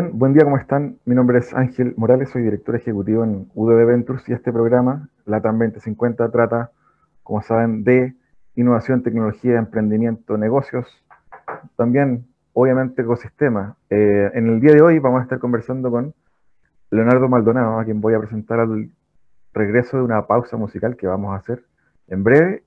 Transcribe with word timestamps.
Buen 0.00 0.32
día, 0.32 0.44
¿cómo 0.44 0.58
están? 0.58 0.98
Mi 1.06 1.16
nombre 1.16 1.38
es 1.38 1.52
Ángel 1.54 1.94
Morales, 1.96 2.30
soy 2.30 2.42
director 2.42 2.76
ejecutivo 2.76 3.24
en 3.24 3.50
UDB 3.54 3.84
Ventures 3.84 4.28
y 4.28 4.32
este 4.32 4.52
programa, 4.52 5.08
LATAM 5.24 5.58
2050, 5.58 6.30
trata, 6.30 6.70
como 7.24 7.42
saben, 7.42 7.82
de 7.82 8.14
innovación, 8.54 9.02
tecnología, 9.02 9.58
emprendimiento, 9.58 10.38
negocios, 10.38 10.86
también, 11.74 12.28
obviamente, 12.52 13.02
ecosistema. 13.02 13.76
Eh, 13.90 14.30
en 14.34 14.46
el 14.46 14.60
día 14.60 14.72
de 14.72 14.82
hoy 14.82 15.00
vamos 15.00 15.18
a 15.18 15.22
estar 15.24 15.40
conversando 15.40 15.90
con 15.90 16.14
Leonardo 16.92 17.28
Maldonado, 17.28 17.80
a 17.80 17.84
quien 17.84 18.00
voy 18.00 18.14
a 18.14 18.20
presentar 18.20 18.60
al 18.60 18.90
regreso 19.52 19.96
de 19.96 20.04
una 20.04 20.28
pausa 20.28 20.56
musical 20.56 20.96
que 20.96 21.08
vamos 21.08 21.32
a 21.32 21.38
hacer 21.38 21.64
en 22.06 22.22
breve. 22.22 22.62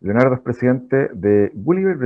Leonardo 0.00 0.34
es 0.34 0.40
presidente 0.40 1.10
de 1.14 1.50
Gulliver, 1.52 1.96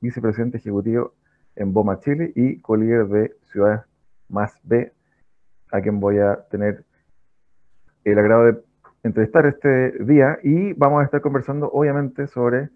vicepresidente 0.00 0.58
ejecutivo 0.58 1.14
en 1.56 1.72
Boma, 1.72 2.00
Chile, 2.00 2.32
y 2.34 2.60
co-líder 2.60 3.06
de 3.06 3.34
Ciudades 3.50 3.89
Más 4.30 4.58
B, 4.62 4.92
a 5.72 5.80
quien 5.80 6.00
voy 6.00 6.18
a 6.18 6.36
tener 6.50 6.84
el 8.04 8.18
agrado 8.18 8.44
de 8.44 8.62
entrevistar 9.02 9.46
este 9.46 9.92
día. 10.04 10.38
Y 10.42 10.72
vamos 10.74 11.02
a 11.02 11.04
estar 11.04 11.20
conversando, 11.20 11.70
obviamente, 11.70 12.26
sobre 12.26 12.70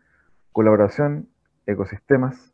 colaboración, 0.52 1.28
ecosistemas, 1.66 2.52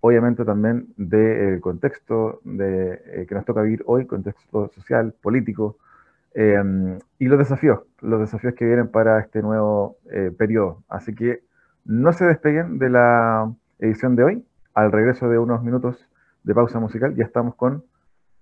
obviamente 0.00 0.44
también 0.44 0.88
del 0.96 1.60
contexto 1.60 2.40
de, 2.44 3.00
eh, 3.06 3.26
que 3.28 3.34
nos 3.34 3.44
toca 3.44 3.62
vivir 3.62 3.82
hoy, 3.86 4.06
contexto 4.06 4.68
social, 4.68 5.14
político, 5.20 5.78
em, 6.34 6.98
y 7.18 7.26
los 7.26 7.38
desafíos, 7.38 7.80
los 8.00 8.20
desafíos 8.20 8.54
que 8.54 8.66
vienen 8.66 8.88
para 8.88 9.20
este 9.20 9.42
nuevo 9.42 9.96
eh, 10.10 10.30
periodo. 10.36 10.82
Así 10.88 11.14
que 11.14 11.42
no 11.84 12.12
se 12.12 12.24
despeguen 12.26 12.78
de 12.78 12.90
la 12.90 13.52
edición 13.78 14.16
de 14.16 14.24
hoy. 14.24 14.46
Al 14.74 14.92
regreso 14.92 15.28
de 15.28 15.38
unos 15.38 15.62
minutos 15.62 16.08
de 16.44 16.54
pausa 16.54 16.78
musical, 16.78 17.14
ya 17.16 17.24
estamos 17.24 17.54
con 17.54 17.82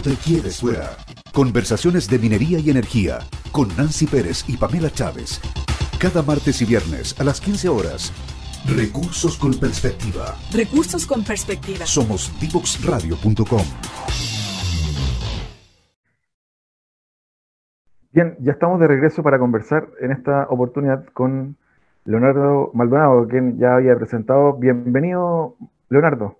No 0.00 0.04
te 0.04 0.16
quieres 0.16 0.60
fuera. 0.62 0.96
Conversaciones 1.30 2.08
de 2.08 2.18
minería 2.18 2.58
y 2.58 2.70
energía 2.70 3.18
con 3.52 3.68
Nancy 3.76 4.06
Pérez 4.06 4.48
y 4.48 4.56
Pamela 4.56 4.88
Chávez. 4.88 5.42
Cada 6.00 6.22
martes 6.22 6.62
y 6.62 6.64
viernes 6.64 7.20
a 7.20 7.24
las 7.24 7.38
15 7.38 7.68
horas 7.68 8.10
Recursos 8.64 9.36
con 9.36 9.52
perspectiva. 9.60 10.36
Recursos 10.54 11.04
con 11.04 11.22
perspectiva. 11.22 11.84
Somos 11.84 12.32
divoxradio.com. 12.40 13.60
Bien, 18.12 18.36
ya 18.40 18.52
estamos 18.52 18.80
de 18.80 18.88
regreso 18.88 19.22
para 19.22 19.38
conversar 19.38 19.86
en 20.00 20.12
esta 20.12 20.46
oportunidad 20.48 21.04
con 21.12 21.58
Leonardo 22.06 22.70
Maldonado, 22.72 23.28
quien 23.28 23.58
ya 23.58 23.74
había 23.74 23.94
presentado. 23.96 24.54
Bienvenido, 24.54 25.56
Leonardo. 25.90 26.38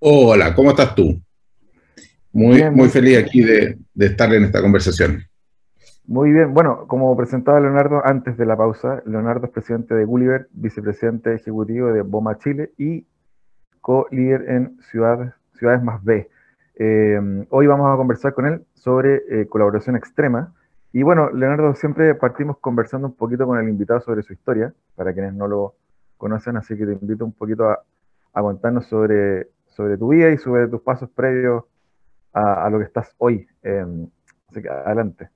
Hola, 0.00 0.54
¿cómo 0.54 0.70
estás 0.70 0.94
tú? 0.94 1.20
Muy, 2.32 2.70
muy, 2.70 2.88
feliz 2.88 3.18
aquí 3.18 3.42
de 3.42 3.76
estar 3.98 4.32
en 4.32 4.44
esta 4.44 4.62
conversación. 4.62 5.24
Muy 6.10 6.32
bien, 6.32 6.52
bueno, 6.52 6.88
como 6.88 7.16
presentaba 7.16 7.60
Leonardo 7.60 8.00
antes 8.04 8.36
de 8.36 8.44
la 8.44 8.56
pausa, 8.56 9.00
Leonardo 9.06 9.46
es 9.46 9.52
presidente 9.52 9.94
de 9.94 10.04
Gulliver, 10.04 10.48
vicepresidente 10.50 11.34
ejecutivo 11.34 11.92
de 11.92 12.02
Boma 12.02 12.36
Chile 12.38 12.72
y 12.78 13.06
co-líder 13.80 14.50
en 14.50 14.80
Ciudades, 14.90 15.32
Ciudades 15.56 15.82
Más 15.84 16.02
B. 16.02 16.28
Eh, 16.76 17.46
hoy 17.50 17.66
vamos 17.68 17.94
a 17.94 17.96
conversar 17.96 18.34
con 18.34 18.46
él 18.46 18.64
sobre 18.74 19.22
eh, 19.28 19.46
colaboración 19.48 19.94
extrema. 19.94 20.52
Y 20.92 21.04
bueno, 21.04 21.30
Leonardo, 21.30 21.74
siempre 21.76 22.14
partimos 22.16 22.58
conversando 22.58 23.06
un 23.06 23.14
poquito 23.14 23.46
con 23.46 23.58
el 23.58 23.68
invitado 23.68 24.00
sobre 24.00 24.24
su 24.24 24.32
historia, 24.32 24.74
para 24.96 25.12
quienes 25.12 25.34
no 25.34 25.46
lo 25.46 25.74
conocen, 26.16 26.56
así 26.56 26.76
que 26.76 26.86
te 26.86 26.92
invito 26.94 27.24
un 27.24 27.32
poquito 27.32 27.70
a, 27.70 27.84
contarnos 28.32 28.86
sobre, 28.86 29.48
sobre 29.80 29.96
tu 29.96 30.08
vida 30.08 30.30
y 30.30 30.36
sobre 30.36 30.68
tus 30.68 30.82
pasos 30.82 31.08
previos 31.14 31.64
a, 32.34 32.68
lo 32.70 32.78
que 32.78 32.84
estás 32.84 33.14
hoy. 33.16 33.46
Eh, 33.62 33.82
así 34.50 34.60
que 34.60 34.68
adelante. 34.68 35.30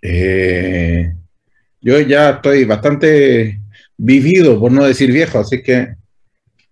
Eh, 0.00 1.14
yo 1.82 2.00
ya 2.00 2.30
estoy 2.30 2.64
bastante 2.64 3.60
vivido, 3.98 4.58
por 4.58 4.72
no 4.72 4.86
decir 4.86 5.12
viejo, 5.12 5.38
así 5.38 5.62
que 5.62 5.96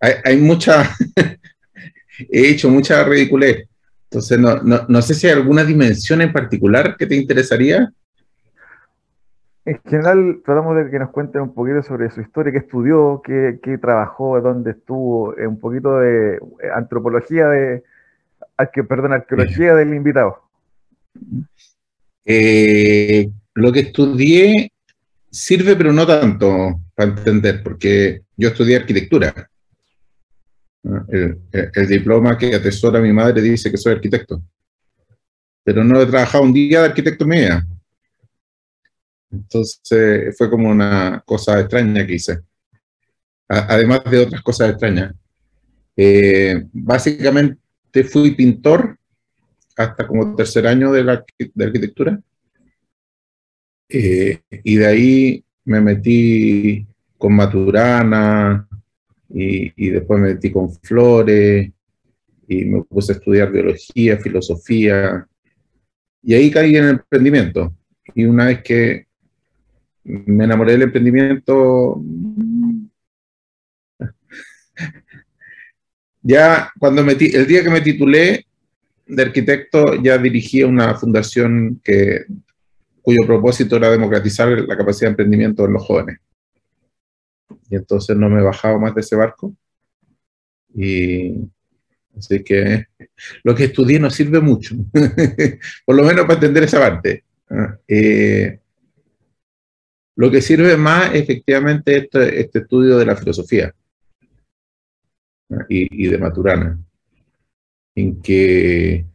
hay, 0.00 0.38
mucha, 0.38 0.90
he 2.30 2.48
hecho 2.48 2.70
mucha 2.70 3.04
ridiculez. 3.04 3.68
Entonces, 4.04 4.38
no, 4.38 5.02
sé 5.02 5.14
si 5.14 5.26
hay 5.26 5.34
alguna 5.34 5.64
dimensión 5.64 6.22
en 6.22 6.32
particular 6.32 6.96
que 6.96 7.06
te 7.06 7.16
interesaría. 7.16 7.92
En 9.66 9.80
general, 9.84 10.42
tratamos 10.44 10.76
de 10.76 10.88
que 10.88 10.98
nos 11.00 11.10
cuenten 11.10 11.42
un 11.42 11.52
poquito 11.52 11.82
sobre 11.82 12.08
su 12.12 12.20
historia, 12.20 12.52
qué 12.52 12.58
estudió, 12.58 13.20
qué, 13.24 13.78
trabajó, 13.80 14.40
dónde 14.40 14.70
estuvo, 14.70 15.36
eh, 15.36 15.44
un 15.44 15.58
poquito 15.58 15.98
de 15.98 16.36
eh, 16.36 16.40
antropología 16.72 17.48
de, 17.48 17.82
perdón, 18.88 19.12
arqueología 19.12 19.74
del 19.74 19.92
invitado. 19.92 20.40
Eh, 22.24 23.28
lo 23.54 23.72
que 23.72 23.80
estudié 23.80 24.70
sirve, 25.28 25.74
pero 25.74 25.92
no 25.92 26.06
tanto 26.06 26.80
para 26.94 27.10
entender, 27.10 27.60
porque 27.64 28.22
yo 28.36 28.50
estudié 28.50 28.76
arquitectura. 28.76 29.50
El, 31.08 31.88
diploma 31.88 32.38
que 32.38 32.54
atesora 32.54 33.00
mi 33.00 33.12
madre 33.12 33.42
dice 33.42 33.72
que 33.72 33.76
soy 33.76 33.94
arquitecto, 33.94 34.40
pero 35.64 35.82
no 35.82 36.00
he 36.00 36.06
trabajado 36.06 36.44
un 36.44 36.52
día 36.52 36.82
de 36.82 36.86
arquitecto 36.86 37.26
mía. 37.26 37.66
Entonces 39.30 40.36
fue 40.36 40.50
como 40.50 40.70
una 40.70 41.22
cosa 41.26 41.60
extraña 41.60 42.06
que 42.06 42.14
hice, 42.14 42.40
además 43.48 44.02
de 44.10 44.20
otras 44.20 44.42
cosas 44.42 44.70
extrañas. 44.70 45.14
Eh, 45.96 46.64
básicamente 46.72 47.58
fui 48.04 48.32
pintor 48.32 48.98
hasta 49.76 50.06
como 50.06 50.34
tercer 50.34 50.66
año 50.66 50.92
de, 50.92 51.04
la, 51.04 51.24
de 51.54 51.64
arquitectura. 51.64 52.20
Eh, 53.88 54.40
y 54.64 54.76
de 54.76 54.86
ahí 54.86 55.44
me 55.64 55.80
metí 55.80 56.86
con 57.16 57.34
Maturana 57.34 58.68
y, 59.28 59.72
y, 59.76 59.90
después 59.90 60.20
me 60.20 60.34
metí 60.34 60.50
con 60.50 60.70
Flores 60.70 61.70
y 62.48 62.64
me 62.64 62.82
puse 62.82 63.12
a 63.12 63.16
estudiar 63.16 63.50
biología, 63.50 64.18
filosofía 64.18 65.26
y 66.22 66.34
ahí 66.34 66.50
caí 66.50 66.76
en 66.76 66.84
el 66.84 66.90
emprendimiento. 66.90 67.74
Y 68.14 68.24
una 68.24 68.46
vez 68.46 68.62
que 68.62 69.05
me 70.06 70.44
enamoré 70.44 70.72
del 70.72 70.82
emprendimiento, 70.82 72.00
ya 76.22 76.72
cuando 76.78 77.04
metí, 77.04 77.34
el 77.34 77.46
día 77.46 77.62
que 77.62 77.70
me 77.70 77.80
titulé, 77.80 78.46
de 79.06 79.22
arquitecto 79.22 80.02
ya 80.02 80.18
dirigía 80.18 80.66
una 80.66 80.94
fundación 80.94 81.80
que, 81.82 82.24
cuyo 83.06 83.24
propósito 83.24 83.76
era 83.76 83.90
democratizar 83.90 84.48
la 84.48 84.76
capacidad 84.76 85.08
de 85.08 85.12
emprendimiento 85.12 85.64
en 85.64 85.72
los 85.74 85.84
jóvenes. 85.84 86.18
Y 87.70 87.76
entonces 87.76 88.16
no 88.16 88.28
me 88.28 88.40
he 88.40 88.44
bajado 88.44 88.80
más 88.80 88.96
de 88.96 89.00
ese 89.00 89.14
barco. 89.14 89.54
Y 90.74 91.36
así 92.18 92.42
que 92.42 92.86
lo 93.44 93.54
que 93.54 93.64
estudié 93.64 94.00
no 94.00 94.10
sirve 94.10 94.40
mucho, 94.40 94.74
por 95.86 95.94
lo 95.94 96.02
menos 96.02 96.24
para 96.24 96.34
entender 96.34 96.64
esa 96.64 96.80
parte. 96.80 97.22
Ah, 97.48 97.78
eh, 97.86 98.58
lo 100.16 100.30
que 100.30 100.42
sirve 100.42 100.76
más 100.76 101.14
efectivamente 101.14 101.96
este, 101.96 102.40
este 102.40 102.58
estudio 102.60 102.98
de 102.98 103.06
la 103.06 103.16
filosofía 103.16 103.72
y, 105.68 106.04
y 106.04 106.08
de 106.08 106.18
Maturana 106.18 106.78
en 107.94 108.20
que 108.20 109.06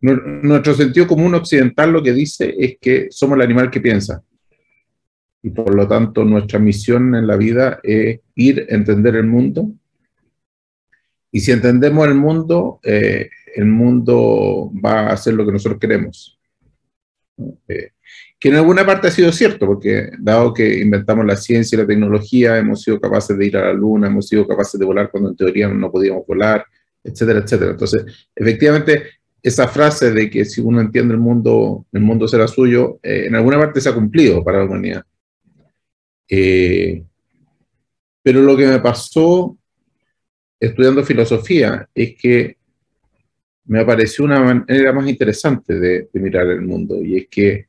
nuestro 0.00 0.74
sentido 0.74 1.06
común 1.06 1.34
occidental 1.34 1.92
lo 1.92 2.02
que 2.02 2.12
dice 2.12 2.54
es 2.58 2.76
que 2.80 3.08
somos 3.10 3.36
el 3.36 3.42
animal 3.42 3.70
que 3.70 3.80
piensa. 3.80 4.22
Y 5.42 5.50
por 5.50 5.74
lo 5.74 5.86
tanto 5.88 6.24
nuestra 6.24 6.58
misión 6.58 7.14
en 7.14 7.26
la 7.26 7.36
vida 7.36 7.80
es 7.82 8.20
ir 8.34 8.66
a 8.70 8.74
entender 8.74 9.16
el 9.16 9.26
mundo. 9.26 9.70
Y 11.32 11.40
si 11.40 11.52
entendemos 11.52 12.06
el 12.06 12.14
mundo, 12.14 12.80
eh, 12.82 13.28
el 13.54 13.66
mundo 13.66 14.70
va 14.84 15.00
a 15.00 15.12
hacer 15.12 15.34
lo 15.34 15.44
que 15.44 15.52
nosotros 15.52 15.80
queremos. 15.80 16.35
Eh, 17.68 17.90
que 18.38 18.48
en 18.48 18.56
alguna 18.56 18.86
parte 18.86 19.08
ha 19.08 19.10
sido 19.10 19.32
cierto, 19.32 19.66
porque 19.66 20.10
dado 20.18 20.54
que 20.54 20.80
inventamos 20.80 21.26
la 21.26 21.36
ciencia 21.36 21.76
y 21.76 21.80
la 21.80 21.86
tecnología, 21.86 22.58
hemos 22.58 22.82
sido 22.82 23.00
capaces 23.00 23.36
de 23.36 23.46
ir 23.46 23.56
a 23.56 23.66
la 23.66 23.72
luna, 23.72 24.06
hemos 24.08 24.28
sido 24.28 24.46
capaces 24.46 24.78
de 24.78 24.86
volar 24.86 25.10
cuando 25.10 25.30
en 25.30 25.36
teoría 25.36 25.68
no 25.68 25.90
podíamos 25.90 26.26
volar, 26.26 26.64
etcétera, 27.02 27.40
etcétera. 27.40 27.72
Entonces, 27.72 28.04
efectivamente, 28.34 29.02
esa 29.42 29.68
frase 29.68 30.12
de 30.12 30.28
que 30.30 30.44
si 30.44 30.60
uno 30.60 30.80
entiende 30.80 31.14
el 31.14 31.20
mundo, 31.20 31.86
el 31.92 32.02
mundo 32.02 32.26
será 32.26 32.48
suyo, 32.48 32.98
eh, 33.02 33.26
en 33.26 33.34
alguna 33.34 33.58
parte 33.58 33.80
se 33.80 33.88
ha 33.88 33.94
cumplido 33.94 34.42
para 34.42 34.58
la 34.58 34.64
humanidad. 34.64 35.04
Eh, 36.28 37.04
pero 38.22 38.42
lo 38.42 38.56
que 38.56 38.66
me 38.66 38.80
pasó 38.80 39.56
estudiando 40.58 41.04
filosofía 41.04 41.88
es 41.94 42.16
que 42.16 42.55
me 43.66 43.80
apareció 43.80 44.24
una 44.24 44.40
manera 44.40 44.92
más 44.92 45.08
interesante 45.08 45.78
de, 45.78 46.08
mirar 46.14 46.46
el 46.48 46.62
mundo 46.62 47.02
y 47.02 47.18
es 47.18 47.28
que 47.28 47.66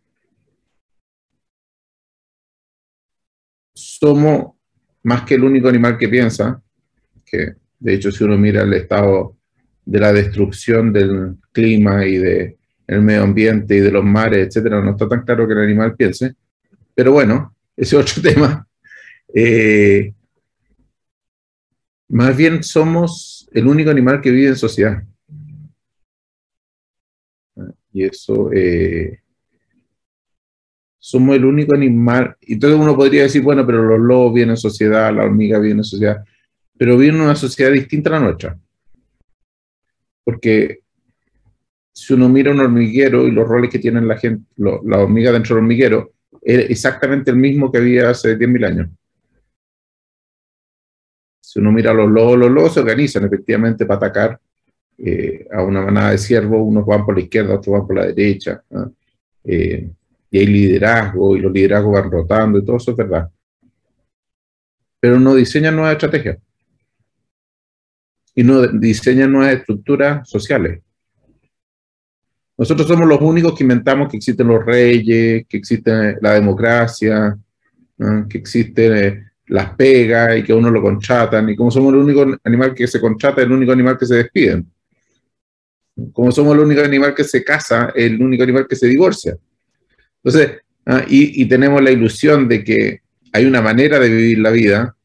somos 3.74 4.54
más 5.04 5.24
que 5.24 5.36
el 5.36 5.44
único 5.44 5.68
animal 5.70 5.98
que 5.98 6.10
piensa, 6.10 6.62
que 7.26 7.56
de 7.80 7.94
hecho 7.94 8.12
si 8.12 8.24
uno 8.24 8.38
mira 8.38 8.64
el 8.64 8.74
estado 8.74 9.36
de 9.86 10.00
la 10.00 10.12
destrucción 10.12 10.92
del 10.92 11.38
clima 11.52 12.06
y 12.06 12.18
del 12.18 12.58
medio 13.02 13.24
ambiente 13.24 13.76
y 13.76 13.80
de 13.80 13.92
los 13.92 14.04
mares, 14.04 14.48
etcétera, 14.48 14.82
no 14.82 14.92
está 14.92 15.08
tan 15.08 15.24
claro 15.24 15.48
que 15.48 15.54
el 15.54 15.62
animal 15.62 15.96
piense, 15.96 16.36
pero 16.94 17.12
bueno, 17.12 17.56
ese 17.76 17.98
es 17.98 18.02
otro 18.02 18.22
tema. 18.30 18.68
Eh, 19.34 20.14
más 22.10 22.36
bien 22.36 22.64
somos 22.64 23.50
el 23.52 23.68
único 23.68 23.92
animal 23.92 24.22
que 24.22 24.32
vive 24.32 24.50
en 24.50 24.56
sociedad. 24.56 25.04
Y 27.94 28.04
eso, 28.04 28.52
eh, 28.54 29.20
somos 31.00 31.36
el 31.36 31.46
único 31.46 31.74
animal, 31.74 32.36
y 32.42 32.54
entonces 32.54 32.80
uno 32.80 32.96
podría 32.96 33.24
decir, 33.24 33.42
bueno, 33.42 33.66
pero 33.66 33.84
los 33.84 34.00
lobos 34.00 34.34
viven 34.34 34.52
en 34.52 34.58
sociedad, 34.58 35.14
la 35.14 35.24
hormiga 35.24 35.60
vive 35.60 35.76
en 35.76 35.84
sociedad, 35.84 36.24
pero 36.78 36.98
viven 36.98 37.16
en 37.16 37.22
una 37.22 37.36
sociedad 37.36 37.72
distinta 37.72 38.10
a 38.10 38.14
la 38.14 38.20
nuestra. 38.20 38.60
Porque 40.24 40.80
si 41.94 42.14
uno 42.14 42.30
mira 42.30 42.52
un 42.52 42.60
hormiguero 42.60 43.26
y 43.26 43.32
los 43.32 43.48
roles 43.48 43.72
que 43.72 43.80
tienen 43.80 44.08
la 44.08 44.18
gente, 44.18 44.46
la 44.58 45.00
hormiga 45.00 45.32
dentro 45.32 45.56
del 45.56 45.64
hormiguero, 45.64 46.12
es 46.42 46.70
exactamente 46.70 47.32
el 47.32 47.38
mismo 47.38 47.72
que 47.72 47.80
había 47.80 48.10
hace 48.10 48.38
10.000 48.38 48.66
años. 48.66 48.90
Si 51.42 51.60
uno 51.60 51.72
mira 51.72 51.92
a 51.92 51.94
los 51.94 52.10
lobos, 52.10 52.38
los 52.38 52.52
lobos 52.52 52.74
se 52.74 52.82
organizan 52.82 53.26
efectivamente 53.26 53.86
para 53.86 53.98
atacar 53.98 54.40
eh, 55.00 55.48
a 55.52 55.62
una 55.62 55.82
manada 55.82 56.12
de 56.12 56.18
ciervos, 56.18 56.60
unos 56.64 56.86
van 56.86 57.06
por 57.06 57.16
la 57.16 57.22
izquierda, 57.22 57.56
otros 57.56 57.74
van 57.78 57.88
por 57.88 57.96
la 57.96 58.08
derecha, 58.08 58.64
eh, 59.44 59.90
y 60.32 60.38
hay 60.40 60.46
liderazgo, 60.48 61.38
y 61.38 61.40
los 61.40 61.52
liderazgos 61.52 61.94
van 61.94 62.12
rotando, 62.12 62.58
y 62.58 62.66
todo 62.66 62.78
eso 62.78 62.92
es 62.92 62.98
verdad. 62.98 63.30
Pero 65.00 65.20
no 65.20 65.36
diseñan 65.36 65.76
nuevas 65.76 65.94
estrategias. 65.94 66.40
Y 68.34 68.44
no 68.44 68.68
diseñan 68.68 69.32
nuevas 69.32 69.56
estructuras 69.56 70.28
sociales. 70.28 70.82
Nosotros 72.58 72.88
somos 72.88 73.08
los 73.08 73.22
únicos 73.22 73.56
que 73.56 73.64
inventamos 73.64 74.10
que 74.10 74.18
existen 74.18 74.48
los 74.48 74.66
reyes, 74.66 75.46
que 75.48 75.58
existe 75.58 76.18
la 76.22 76.34
democracia, 76.34 77.38
que 78.30 78.38
existe 78.38 79.28
las 79.48 79.76
pegas 79.76 80.38
y 80.38 80.44
que 80.44 80.54
uno 80.54 80.70
lo 80.72 80.82
contratan, 80.82 81.50
y 81.50 81.56
como 81.56 81.70
somos 81.70 81.94
el 81.94 82.00
único 82.00 82.26
animal 82.44 82.74
que 82.74 82.88
se 82.88 83.00
contrata, 83.00 83.42
el 83.44 83.52
único 83.52 83.72
animal 83.72 83.98
que 83.98 84.08
se 84.08 84.16
despiden. 84.16 84.68
Como 86.14 86.32
somos 86.32 86.54
el 86.54 86.62
único 86.62 86.82
animal 86.82 87.16
que 87.16 87.24
se 87.24 87.44
casa, 87.44 87.92
el 87.96 88.22
único 88.22 88.44
animal 88.44 88.68
que 88.68 88.76
se 88.76 88.88
divorcia. 88.88 89.38
Entonces, 90.24 90.58
ah, 90.86 91.04
y, 91.08 91.46
tenemos 91.46 91.82
la 91.82 91.92
ilusión 91.92 92.48
de 92.48 92.64
que 92.64 93.02
hay 93.34 93.46
una 93.46 93.62
manera 93.62 94.00
de 94.00 94.10
vivir 94.10 94.40
la 94.40 94.52
vida, 94.52 94.96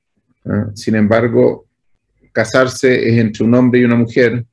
ah, 0.45 0.71
sin 0.75 0.97
embargo, 0.97 1.67
casarse 2.33 3.09
es 3.09 3.19
entre 3.19 3.45
un 3.45 3.55
hombre 3.55 3.81
y 3.81 3.85
una 3.85 3.97
mujer. 3.97 4.45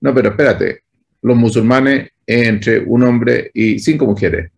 No, 0.00 0.14
pero 0.14 0.30
espérate, 0.30 0.82
los 1.22 1.36
musulmanes 1.36 2.10
es 2.26 2.46
entre 2.46 2.80
un 2.80 3.02
hombre 3.02 3.50
y 3.54 3.78
cinco 3.78 4.06
mujeres. 4.06 4.50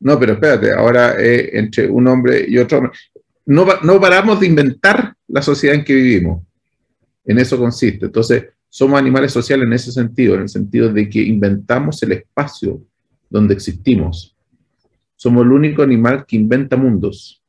No, 0.00 0.18
pero 0.18 0.34
espérate, 0.34 0.72
ahora 0.72 1.20
es 1.20 1.54
entre 1.54 1.88
un 1.88 2.06
hombre 2.06 2.44
y 2.48 2.58
otro 2.58 2.78
hombre 2.78 2.92
no, 3.46 4.00
paramos 4.00 4.40
de 4.40 4.46
inventar 4.46 5.14
la 5.28 5.42
sociedad 5.42 5.76
en 5.76 5.84
que 5.84 5.94
vivimos. 5.94 6.42
En 7.24 7.38
eso 7.38 7.58
consiste. 7.58 8.06
Entonces, 8.06 8.44
somos 8.74 8.98
animales 8.98 9.30
sociales 9.30 9.68
en 9.68 9.72
ese 9.72 9.92
sentido, 9.92 10.34
en 10.34 10.40
el 10.40 10.48
sentido 10.48 10.92
de 10.92 11.08
que 11.08 11.20
inventamos 11.20 12.02
el 12.02 12.10
espacio 12.10 12.82
donde 13.30 13.54
existimos. 13.54 14.36
Somos 15.14 15.44
el 15.44 15.52
único 15.52 15.84
animal 15.84 16.26
que 16.26 16.34
inventa 16.34 16.76
mundos. 16.76 17.40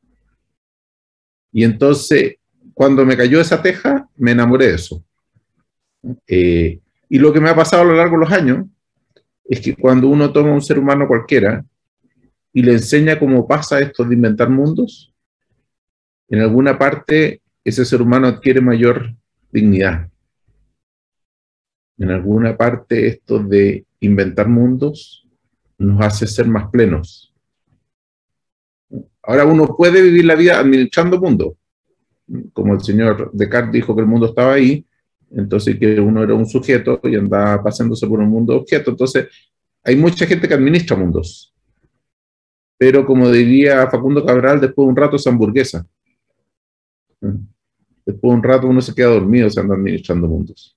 Y 1.50 1.64
entonces, 1.64 2.36
cuando 2.72 3.04
me 3.04 3.16
cayó 3.16 3.40
esa 3.40 3.60
teja, 3.60 4.08
me 4.14 4.30
enamoré 4.30 4.68
de 4.68 4.74
eso. 4.76 5.04
Eh, 6.28 6.78
y 7.08 7.18
lo 7.18 7.32
que 7.32 7.40
me 7.40 7.50
ha 7.50 7.56
pasado 7.56 7.82
a 7.82 7.86
lo 7.86 7.96
largo 7.96 8.14
de 8.14 8.20
los 8.20 8.30
años 8.32 8.64
es 9.46 9.60
que 9.60 9.74
cuando 9.74 10.06
uno 10.06 10.32
toma 10.32 10.50
a 10.50 10.54
un 10.54 10.62
ser 10.62 10.78
humano 10.78 11.08
cualquiera 11.08 11.64
y 12.52 12.62
le 12.62 12.70
enseña 12.70 13.18
cómo 13.18 13.48
pasa 13.48 13.80
esto 13.80 14.04
de 14.04 14.14
inventar 14.14 14.48
mundos, 14.48 15.12
en 16.28 16.38
alguna 16.38 16.78
parte 16.78 17.42
ese 17.64 17.84
ser 17.84 18.00
humano 18.00 18.28
adquiere 18.28 18.60
mayor 18.60 19.12
dignidad. 19.50 20.08
En 21.98 22.10
alguna 22.10 22.56
parte 22.56 23.06
esto 23.06 23.38
de 23.38 23.84
inventar 24.00 24.48
mundos 24.48 25.26
nos 25.78 26.00
hace 26.04 26.26
ser 26.26 26.46
más 26.46 26.70
plenos. 26.70 27.32
Ahora 29.22 29.44
uno 29.44 29.74
puede 29.76 30.02
vivir 30.02 30.24
la 30.24 30.34
vida 30.34 30.58
administrando 30.58 31.20
mundos. 31.20 31.54
Como 32.52 32.74
el 32.74 32.80
señor 32.80 33.30
Descartes 33.32 33.72
dijo 33.72 33.94
que 33.94 34.02
el 34.02 34.06
mundo 34.06 34.26
estaba 34.26 34.54
ahí, 34.54 34.84
entonces 35.30 35.78
que 35.78 35.98
uno 36.00 36.22
era 36.22 36.34
un 36.34 36.46
sujeto 36.46 37.00
y 37.04 37.16
andaba 37.16 37.62
pasándose 37.62 38.06
por 38.06 38.20
un 38.20 38.28
mundo 38.28 38.56
objeto. 38.56 38.90
Entonces, 38.90 39.26
hay 39.82 39.96
mucha 39.96 40.26
gente 40.26 40.46
que 40.46 40.54
administra 40.54 40.96
mundos. 40.96 41.52
Pero 42.78 43.06
como 43.06 43.30
diría 43.30 43.88
Facundo 43.88 44.24
Cabral, 44.24 44.60
después 44.60 44.86
de 44.86 44.90
un 44.90 44.96
rato 44.96 45.16
es 45.16 45.26
hamburguesa. 45.26 45.86
Después 47.20 48.30
de 48.32 48.36
un 48.36 48.42
rato 48.42 48.66
uno 48.66 48.80
se 48.80 48.94
queda 48.94 49.08
dormido, 49.08 49.48
se 49.50 49.60
anda 49.60 49.74
administrando 49.74 50.28
mundos. 50.28 50.75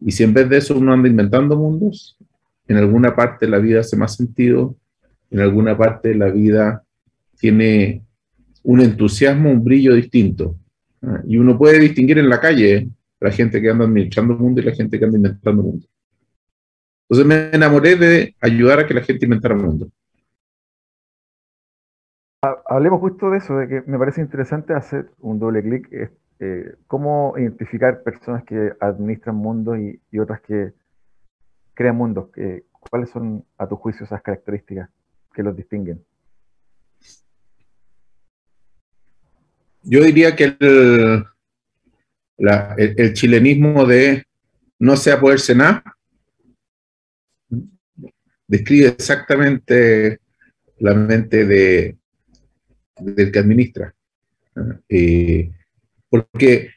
Y 0.00 0.12
si 0.12 0.24
en 0.24 0.34
vez 0.34 0.48
de 0.48 0.58
eso 0.58 0.76
uno 0.76 0.92
anda 0.92 1.08
inventando 1.08 1.56
mundos, 1.56 2.18
en 2.68 2.76
alguna 2.76 3.14
parte 3.14 3.48
la 3.48 3.58
vida 3.58 3.80
hace 3.80 3.96
más 3.96 4.16
sentido, 4.16 4.76
en 5.30 5.40
alguna 5.40 5.76
parte 5.76 6.14
la 6.14 6.28
vida 6.30 6.84
tiene 7.38 8.04
un 8.62 8.80
entusiasmo, 8.80 9.50
un 9.50 9.64
brillo 9.64 9.94
distinto. 9.94 10.56
¿ah? 11.02 11.22
Y 11.26 11.36
uno 11.38 11.56
puede 11.56 11.78
distinguir 11.78 12.18
en 12.18 12.28
la 12.28 12.40
calle 12.40 12.88
la 13.20 13.30
gente 13.30 13.60
que 13.60 13.70
anda 13.70 13.84
administrando 13.84 14.34
mundos 14.34 14.64
y 14.64 14.68
la 14.68 14.74
gente 14.74 14.98
que 14.98 15.04
anda 15.04 15.16
inventando 15.16 15.62
mundos. 15.62 15.88
Entonces 17.08 17.26
me 17.26 17.56
enamoré 17.56 17.96
de 17.96 18.34
ayudar 18.40 18.80
a 18.80 18.86
que 18.86 18.94
la 18.94 19.02
gente 19.02 19.26
inventara 19.26 19.54
mundos 19.54 19.88
hablemos 22.66 23.00
justo 23.00 23.30
de 23.30 23.38
eso, 23.38 23.56
de 23.56 23.68
que 23.68 23.82
me 23.86 23.98
parece 23.98 24.20
interesante 24.20 24.74
hacer 24.74 25.10
un 25.18 25.38
doble 25.38 25.62
clic, 25.62 25.88
eh, 26.38 26.74
cómo 26.86 27.34
identificar 27.36 28.02
personas 28.02 28.44
que 28.44 28.72
administran 28.80 29.36
mundos 29.36 29.78
y, 29.78 30.18
otras 30.18 30.40
que 30.40 30.72
crean 31.74 31.96
mundos. 31.96 32.28
¿Cuáles 32.90 33.10
son, 33.10 33.44
a 33.58 33.66
tu 33.68 33.76
juicio, 33.76 34.04
esas 34.04 34.22
características 34.22 34.88
que 35.34 35.42
los 35.42 35.56
distinguen? 35.56 36.04
Yo 39.82 40.02
diría 40.02 40.34
que 40.34 40.56
el, 42.38 43.12
chilenismo 43.14 43.86
de 43.86 44.24
no 44.78 44.96
sea 44.96 45.20
poder 45.20 45.38
cenar 45.38 45.82
describe 48.48 48.88
exactamente 48.88 50.20
la 50.78 50.94
mente 50.94 51.44
de, 51.46 51.96
del 52.98 53.30
que 53.30 53.38
administra. 53.38 53.94
Eh, 54.88 55.52
porque 56.08 56.70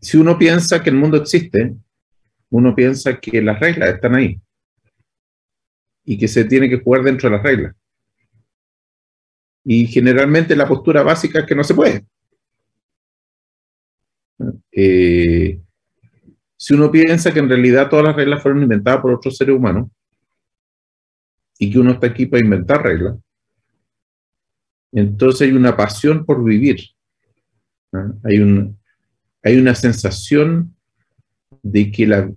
si 0.00 0.16
uno 0.16 0.38
piensa 0.38 0.82
que 0.82 0.90
el 0.90 0.96
mundo 0.96 1.16
existe, 1.16 1.74
uno 2.50 2.74
piensa 2.74 3.18
que 3.18 3.42
las 3.42 3.58
reglas 3.58 3.94
están 3.94 4.14
ahí 4.14 4.40
y 6.04 6.16
que 6.16 6.28
se 6.28 6.44
tiene 6.44 6.68
que 6.68 6.80
jugar 6.80 7.02
dentro 7.02 7.28
de 7.28 7.36
las 7.36 7.44
reglas. 7.44 7.74
Y 9.64 9.86
generalmente 9.86 10.54
la 10.54 10.68
postura 10.68 11.02
básica 11.02 11.40
es 11.40 11.46
que 11.46 11.56
no 11.56 11.64
se 11.64 11.74
puede. 11.74 12.06
Eh, 14.70 15.60
si 16.56 16.74
uno 16.74 16.90
piensa 16.90 17.32
que 17.32 17.40
en 17.40 17.48
realidad 17.48 17.88
todas 17.88 18.04
las 18.04 18.16
reglas 18.16 18.42
fueron 18.42 18.62
inventadas 18.62 19.00
por 19.00 19.12
otros 19.12 19.36
seres 19.36 19.56
humanos 19.56 19.88
y 21.58 21.72
que 21.72 21.78
uno 21.78 21.92
está 21.92 22.06
aquí 22.06 22.26
para 22.26 22.44
inventar 22.44 22.82
reglas, 22.82 23.16
entonces 24.92 25.48
hay 25.48 25.54
una 25.54 25.76
pasión 25.76 26.24
por 26.24 26.42
vivir. 26.44 26.78
Hay, 28.24 28.38
un, 28.38 28.78
hay 29.42 29.56
una 29.56 29.74
sensación 29.74 30.74
de 31.62 31.90
que, 31.90 32.06
la, 32.06 32.30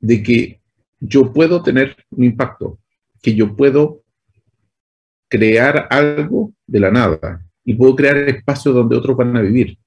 de 0.00 0.22
que 0.22 0.60
yo 1.00 1.32
puedo 1.32 1.62
tener 1.62 1.96
un 2.10 2.24
impacto, 2.24 2.78
que 3.22 3.34
yo 3.34 3.54
puedo 3.56 4.02
crear 5.28 5.88
algo 5.90 6.52
de 6.66 6.80
la 6.80 6.90
nada 6.90 7.44
y 7.64 7.74
puedo 7.74 7.96
crear 7.96 8.16
espacios 8.16 8.74
donde 8.74 8.96
otros 8.96 9.16
van 9.16 9.36
a 9.36 9.42
vivir. 9.42 9.78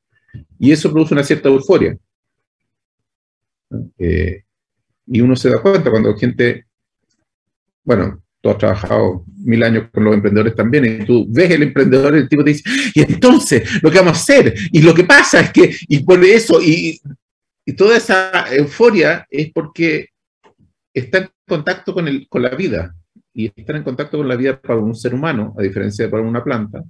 Y 0.60 0.72
eso 0.72 0.92
produce 0.92 1.14
una 1.14 1.24
cierta 1.24 1.50
euforia. 1.50 1.98
Eh, 3.98 4.44
y 5.08 5.22
uno 5.22 5.36
se 5.36 5.50
da 5.50 5.62
cuenta 5.62 5.90
cuando 5.90 6.16
gente, 6.16 6.66
bueno, 7.84 8.22
tú 8.42 8.50
has 8.50 8.58
trabajado 8.58 9.26
mil 9.38 9.64
años 9.64 9.90
con 9.92 10.04
los 10.04 10.14
emprendedores 10.14 10.56
también, 10.56 10.86
y 10.86 11.06
tú 11.06 11.26
ves 11.30 11.52
el 11.52 11.64
emprendedor, 11.64 12.16
el 12.16 12.30
tipo 12.30 12.44
te 12.44 12.52
dice, 12.52 12.70
y 12.96 13.02
entonces, 13.02 13.82
lo 13.84 13.92
que 13.92 14.00
vamos 14.00 14.18
a 14.18 14.22
hacer, 14.22 14.54
y 14.72 14.82
lo 14.82 14.94
que 14.94 15.04
pasa 15.04 15.42
es 15.42 15.52
que, 15.52 15.76
y 15.88 16.04
por 16.04 16.24
eso, 16.24 16.62
y, 16.62 17.00
y 17.66 17.74
toda 17.74 17.98
esa 17.98 18.54
euforia 18.56 19.26
es 19.30 19.52
porque 19.52 20.10
está 20.94 21.20
en 21.20 21.30
contacto 21.48 21.94
con, 21.94 22.08
el, 22.08 22.28
con 22.30 22.42
la 22.42 22.50
vida, 22.50 22.96
y 23.34 23.52
estar 23.56 23.76
en 23.76 23.84
contacto 23.84 24.18
con 24.18 24.28
la 24.28 24.36
vida 24.36 24.60
para 24.60 24.80
un 24.80 24.96
ser 24.96 25.14
humano, 25.14 25.56
a 25.58 25.62
diferencia 25.62 26.06
de 26.06 26.12
para 26.12 26.24
una 26.24 26.44
planta, 26.44 26.84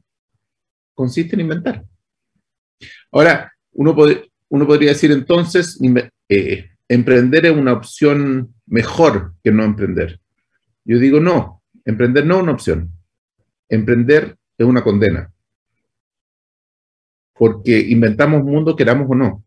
consiste 0.94 1.36
en 1.36 1.42
inventar. 1.42 1.84
Ahora, 3.12 3.52
uno, 3.72 3.96
uno 4.50 4.68
podría 4.68 4.90
decir 4.90 5.12
entonces, 5.12 5.80
eh, 6.28 6.70
emprender 6.88 7.46
es 7.46 7.52
una 7.56 7.74
opción 7.74 8.54
mejor 8.66 9.34
que 9.44 9.52
no 9.52 9.64
emprender. 9.64 10.20
Yo 10.90 10.98
digo 10.98 11.20
no, 11.20 11.62
emprender 11.86 12.26
no 12.26 12.38
es 12.38 12.42
una 12.42 12.52
opción. 12.54 12.92
Emprender 13.70 14.36
es 14.58 14.66
una 14.66 14.84
condena. 14.84 15.32
Porque 17.34 17.80
inventamos 17.80 18.44
mundo, 18.44 18.76
queramos 18.76 19.06
o 19.08 19.14
no. 19.14 19.44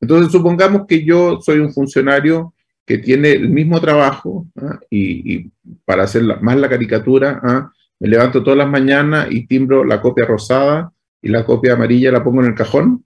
Entonces, 0.00 0.30
supongamos 0.30 0.86
que 0.86 1.04
yo 1.04 1.40
soy 1.40 1.58
un 1.58 1.72
funcionario 1.72 2.54
que 2.84 2.98
tiene 2.98 3.32
el 3.32 3.48
mismo 3.48 3.80
trabajo 3.80 4.46
¿ah? 4.54 4.78
y, 4.88 5.50
para 5.84 6.04
hacer 6.04 6.22
más 6.40 6.56
la 6.56 6.68
caricatura, 6.68 7.40
¿ah? 7.42 7.72
me 7.98 8.06
levanto 8.06 8.44
todas 8.44 8.58
las 8.58 8.70
mañanas 8.70 9.26
y 9.32 9.48
timbro 9.48 9.82
la 9.82 10.00
copia 10.00 10.26
rosada 10.26 10.92
y 11.20 11.28
la 11.28 11.44
copia 11.44 11.72
amarilla 11.72 12.12
la 12.12 12.22
pongo 12.22 12.40
en 12.40 12.50
el 12.50 12.54
cajón 12.54 13.04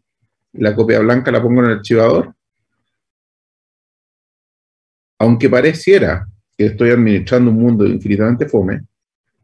y 0.53 0.61
la 0.61 0.77
copia 0.77 1.01
blanca 1.01 1.33
la 1.33 1.41
pongo 1.41 1.61
en 1.61 1.71
el 1.71 1.79
archivador. 1.79 2.35
Aunque 5.21 5.51
pareciera 5.51 6.27
que 6.57 6.67
estoy 6.67 6.91
administrando 6.91 7.51
un 7.51 7.59
mundo 7.59 7.87
infinitamente 7.87 8.49
fome, 8.49 8.81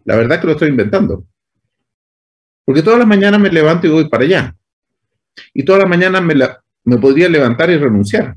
la 0.04 0.16
verdad 0.16 0.37
es 0.37 0.40
que 0.40 0.47
lo 0.47 0.52
estoy 0.54 0.71
inventando. 0.71 1.26
Porque 2.64 2.83
todas 2.83 2.99
las 2.99 3.06
mañanas 3.06 3.38
me 3.38 3.50
levanto 3.50 3.87
y 3.87 3.90
voy 3.90 4.09
para 4.09 4.25
allá. 4.25 4.56
Y 5.52 5.64
todas 5.64 5.83
las 5.83 5.90
mañanas 5.90 6.23
me, 6.23 6.99
podría 6.99 7.28
levantar 7.28 7.71
y 7.71 7.76
renunciar 7.76 8.37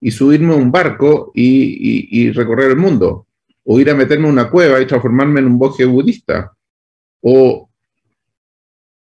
y 0.00 0.10
subirme 0.12 0.52
a 0.52 0.56
un 0.56 0.70
barco 0.70 1.32
y, 1.34 2.30
recorrer 2.30 2.70
el 2.70 2.76
mundo, 2.76 3.26
o 3.64 3.80
ir 3.80 3.90
a 3.90 3.94
meterme 3.94 4.28
en 4.28 4.34
una 4.34 4.50
cueva 4.50 4.80
y 4.80 4.86
transformarme 4.86 5.40
en 5.40 5.46
un 5.46 5.58
bosque 5.58 5.84
budista, 5.84 6.52
o 7.22 7.68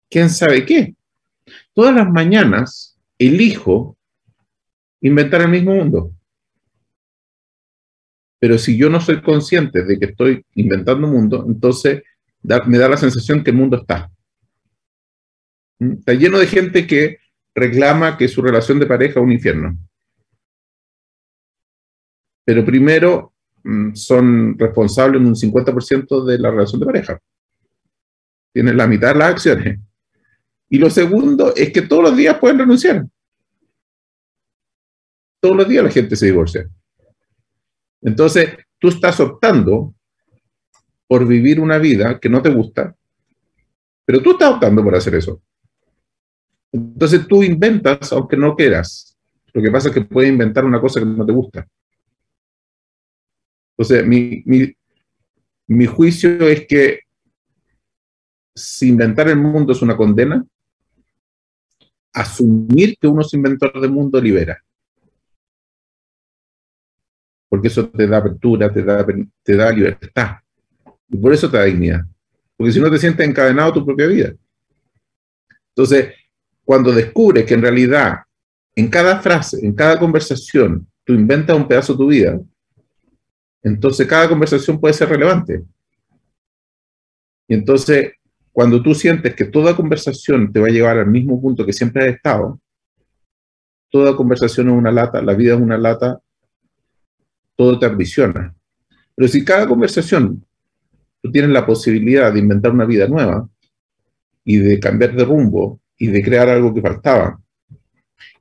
quién 0.10 0.30
sabe 0.30 0.66
qué. 0.66 0.94
Todas 1.74 1.96
las 1.96 2.08
mañanas 2.10 3.00
elijo 3.18 3.98
inventar 5.02 5.42
el 5.42 5.50
mismo 5.50 5.74
mundo. 5.74 6.12
Pero 8.40 8.58
si 8.58 8.78
yo 8.78 8.90
no 8.90 9.02
soy 9.02 9.22
consciente 9.22 9.84
de 9.84 10.00
que 10.00 10.06
estoy 10.06 10.46
inventando 10.56 11.08
un 11.08 11.14
mundo, 11.14 11.46
entonces 11.48 12.04
me 12.42 12.78
da 12.78 12.88
la 12.88 12.98
sensación 12.98 13.44
que 13.44 13.52
el 13.52 13.58
mundo 13.58 13.78
está. 13.78 14.10
¿Mm? 15.80 15.94
Está 15.94 16.14
lleno 16.14 16.40
de 16.40 16.48
gente 16.48 16.88
que 16.88 17.18
reclama 17.54 18.18
que 18.18 18.28
su 18.28 18.42
relación 18.42 18.80
de 18.80 18.86
pareja 18.86 19.20
es 19.20 19.26
un 19.26 19.32
infierno 19.32 19.78
pero 22.50 22.66
primero 22.66 23.36
mm, 23.64 23.94
son 23.94 24.58
responsables 24.58 25.22
en 25.22 25.28
un 25.28 25.36
50% 25.36 26.26
de 26.26 26.40
la 26.40 26.50
relación 26.50 26.80
de 26.80 26.86
pareja. 26.88 27.20
Tienen 28.52 28.76
la 28.76 28.88
mitad 28.88 29.14
de 29.14 29.20
las 29.20 29.30
acciones. 29.30 29.80
Y 30.68 30.80
lo 30.80 30.90
segundo 30.90 31.54
es 31.56 31.72
que 31.72 31.84
todos 31.84 32.06
los 32.06 32.18
días 32.18 32.40
pueden 32.40 32.58
renunciar. 32.58 33.06
Todos 35.40 35.58
los 35.58 35.70
días 35.70 35.84
la 35.84 35.92
gente 35.92 36.16
se 36.16 36.26
divorcia. 36.26 36.68
Entonces, 38.02 38.58
tú 38.78 38.90
estás 38.90 39.20
optando 39.20 39.94
por 41.08 41.28
vivir 41.28 41.60
una 41.60 41.78
vida 41.78 42.20
que 42.20 42.30
no 42.30 42.42
te 42.42 42.50
gusta, 42.50 42.96
pero 44.06 44.22
tú 44.22 44.32
estás 44.32 44.54
optando 44.54 44.84
por 44.84 44.96
hacer 44.96 45.16
eso. 45.16 45.42
Entonces 46.72 47.28
tú 47.28 47.44
inventas 47.44 48.12
aunque 48.14 48.38
no 48.38 48.56
quieras. 48.56 49.18
Lo 49.54 49.62
que 49.62 49.72
pasa 49.72 49.90
es 49.90 49.96
que 49.96 50.02
puedes 50.02 50.32
inventar 50.32 50.66
una 50.66 50.80
cosa 50.80 51.00
que 51.00 51.06
no 51.06 51.26
te 51.26 51.32
gusta. 51.32 51.68
Entonces, 53.72 54.06
mi, 54.06 54.44
mi, 55.68 55.86
juicio 55.86 56.48
es 56.48 56.68
que 56.68 57.00
si 58.54 58.90
inventar 58.90 59.30
el 59.30 59.38
mundo 59.38 59.72
es 59.72 59.82
una 59.82 59.96
condena, 59.96 60.46
asumir 62.14 62.98
que 63.00 63.08
uno 63.08 63.22
es 63.22 63.34
inventor 63.34 63.80
del 63.80 63.92
mundo 63.92 64.20
libera. 64.20 64.62
Porque 67.50 67.68
eso 67.68 67.90
te 67.90 68.08
da 68.08 68.18
apertura, 68.18 68.72
te 68.72 68.84
da, 68.84 69.06
te 69.44 69.56
da 69.56 69.72
libertad. 69.72 70.38
Y 71.10 71.18
por 71.18 71.34
eso 71.34 71.50
te 71.50 71.58
da 71.58 71.64
dignidad. 71.66 72.02
Porque 72.56 72.72
si 72.72 72.80
no 72.80 72.92
te 72.92 73.00
sientes 73.00 73.28
encadenado 73.28 73.72
a 73.72 73.74
tu 73.74 73.86
propia 73.86 74.08
vida. 74.08 74.34
Entonces, 75.76 76.14
cuando 76.64 76.92
descubres 76.92 77.46
que 77.46 77.56
en 77.56 77.62
realidad 77.62 78.20
en 78.76 78.88
cada 78.88 79.20
frase, 79.20 79.66
en 79.66 79.74
cada 79.74 80.00
conversación, 80.00 80.88
tú 81.04 81.14
inventas 81.14 81.58
un 81.58 81.68
pedazo 81.68 81.94
de 81.94 81.98
tu 81.98 82.08
vida, 82.08 82.40
entonces 83.62 84.08
cada 84.08 84.30
conversación 84.30 84.80
puede 84.80 84.94
ser 84.94 85.10
relevante. 85.10 85.64
Y 87.48 87.56
entonces, 87.56 88.14
cuando 88.52 88.82
tú 88.82 88.94
sientes 88.94 89.36
que 89.36 89.46
toda 89.46 89.76
conversación 89.76 90.52
te 90.52 90.60
va 90.60 90.68
a 90.68 90.72
llevar 90.72 90.98
al 90.98 91.08
mismo 91.08 91.42
punto 91.42 91.66
que 91.66 91.74
siempre 91.74 92.04
has 92.08 92.16
estado, 92.16 92.60
toda 93.90 94.16
conversación 94.16 94.70
es 94.70 94.76
una 94.76 94.92
lata, 94.92 95.22
la 95.22 95.34
vida 95.34 95.56
es 95.56 95.60
una 95.60 95.78
lata, 95.78 96.20
todo 97.60 97.78
te 97.78 97.86
ambiciona. 97.86 98.56
Pero 99.14 99.28
si 99.28 99.44
cada 99.44 99.68
conversación 99.68 100.42
tú 101.22 101.30
tienes 101.30 101.52
la 101.52 101.66
posibilidad 101.66 102.32
de 102.32 102.40
inventar 102.40 102.72
una 102.72 102.86
vida 102.86 103.06
nueva 103.06 103.50
y 104.46 104.56
de 104.60 104.80
cambiar 104.80 105.14
de 105.14 105.26
rumbo 105.26 105.82
y 105.98 106.08
de 106.08 106.24
crear 106.24 106.48
algo 106.48 106.74
que 106.74 106.82
faltaba 106.82 107.38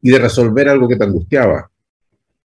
y 0.01 0.11
de 0.11 0.21
resolver 0.21 0.69
algo 0.69 0.87
que 0.87 0.95
te 0.95 1.03
angustiaba 1.03 1.69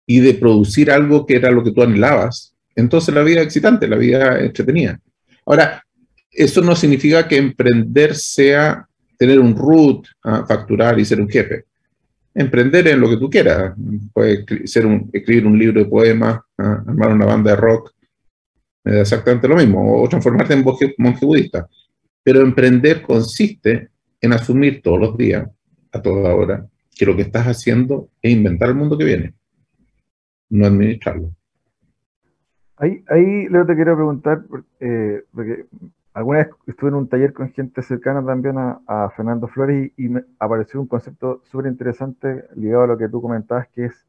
y 0.04 0.20
de 0.20 0.34
producir 0.34 0.90
algo 0.90 1.25
que 1.25 1.37
era 1.37 1.50
lo 1.50 1.64
que 1.64 1.70
tú 1.70 1.82
anhelabas, 1.82 2.54
entonces 2.76 3.14
la 3.14 3.22
vida 3.22 3.40
es 3.40 3.46
excitante, 3.46 3.88
la 3.88 3.96
vida 3.96 4.38
entretenida. 4.38 5.00
Ahora, 5.46 5.82
eso 6.30 6.60
no 6.60 6.76
significa 6.76 7.26
que 7.26 7.38
emprender 7.38 8.14
sea 8.14 8.87
tener 9.16 9.40
un 9.40 9.56
root, 9.56 10.06
ah, 10.22 10.44
facturar 10.46 11.00
y 11.00 11.06
ser 11.06 11.18
un 11.18 11.30
jefe. 11.30 11.64
Emprender 12.35 12.87
en 12.88 13.00
lo 13.00 13.08
que 13.08 13.16
tú 13.16 13.28
quieras. 13.28 13.75
Puede 14.12 14.44
ser 14.66 14.87
escribir 15.12 15.47
un 15.47 15.58
libro 15.58 15.82
de 15.82 15.88
poemas, 15.88 16.40
ah, 16.58 16.85
armar 16.87 17.12
una 17.12 17.26
banda 17.26 17.50
de 17.50 17.56
rock, 17.56 17.92
da 18.85 19.00
exactamente 19.00 19.49
lo 19.49 19.56
mismo, 19.56 20.02
o 20.02 20.08
transformarte 20.08 20.54
en 20.54 20.64
monje, 20.64 20.94
monje 20.99 21.26
budista. 21.26 21.68
Pero 22.23 22.40
emprender 22.40 23.02
consiste 23.02 23.88
en 24.20 24.32
asumir 24.32 24.82
todos 24.82 25.00
los 25.00 25.16
días, 25.16 25.49
a 25.92 26.02
toda 26.02 26.35
hora, 26.35 26.66
que 26.97 27.06
lo 27.06 27.16
que 27.16 27.23
estás 27.23 27.47
haciendo 27.47 28.11
es 28.20 28.32
inventar 28.32 28.68
el 28.68 28.75
mundo 28.75 28.99
que 28.99 29.04
viene, 29.04 29.35
no 30.50 30.66
administrarlo. 30.66 31.32
Ahí, 32.76 33.02
ahí 33.08 33.49
Leo, 33.49 33.66
te 33.66 33.75
quiero 33.75 33.97
preguntar, 33.97 34.42
eh, 34.80 35.25
porque 35.32 35.64
alguna 36.18 36.38
vez 36.38 36.48
estuve 36.66 36.90
en 36.90 36.96
un 36.96 37.08
taller 37.08 37.32
con 37.32 37.50
gente 37.52 37.80
cercana 37.80 38.25
también 38.25 38.56
a, 38.58 39.08
Fernando 39.16 39.46
Flores 39.46 39.92
y, 39.96 40.08
me 40.08 40.25
apareció 40.40 40.80
un 40.80 40.88
concepto 40.88 41.42
súper 41.44 41.66
interesante 41.66 42.44
ligado 42.56 42.82
a 42.82 42.87
lo 42.88 42.98
que 42.98 43.08
tú 43.08 43.22
comentabas, 43.22 43.68
que 43.68 43.84
es 43.84 44.06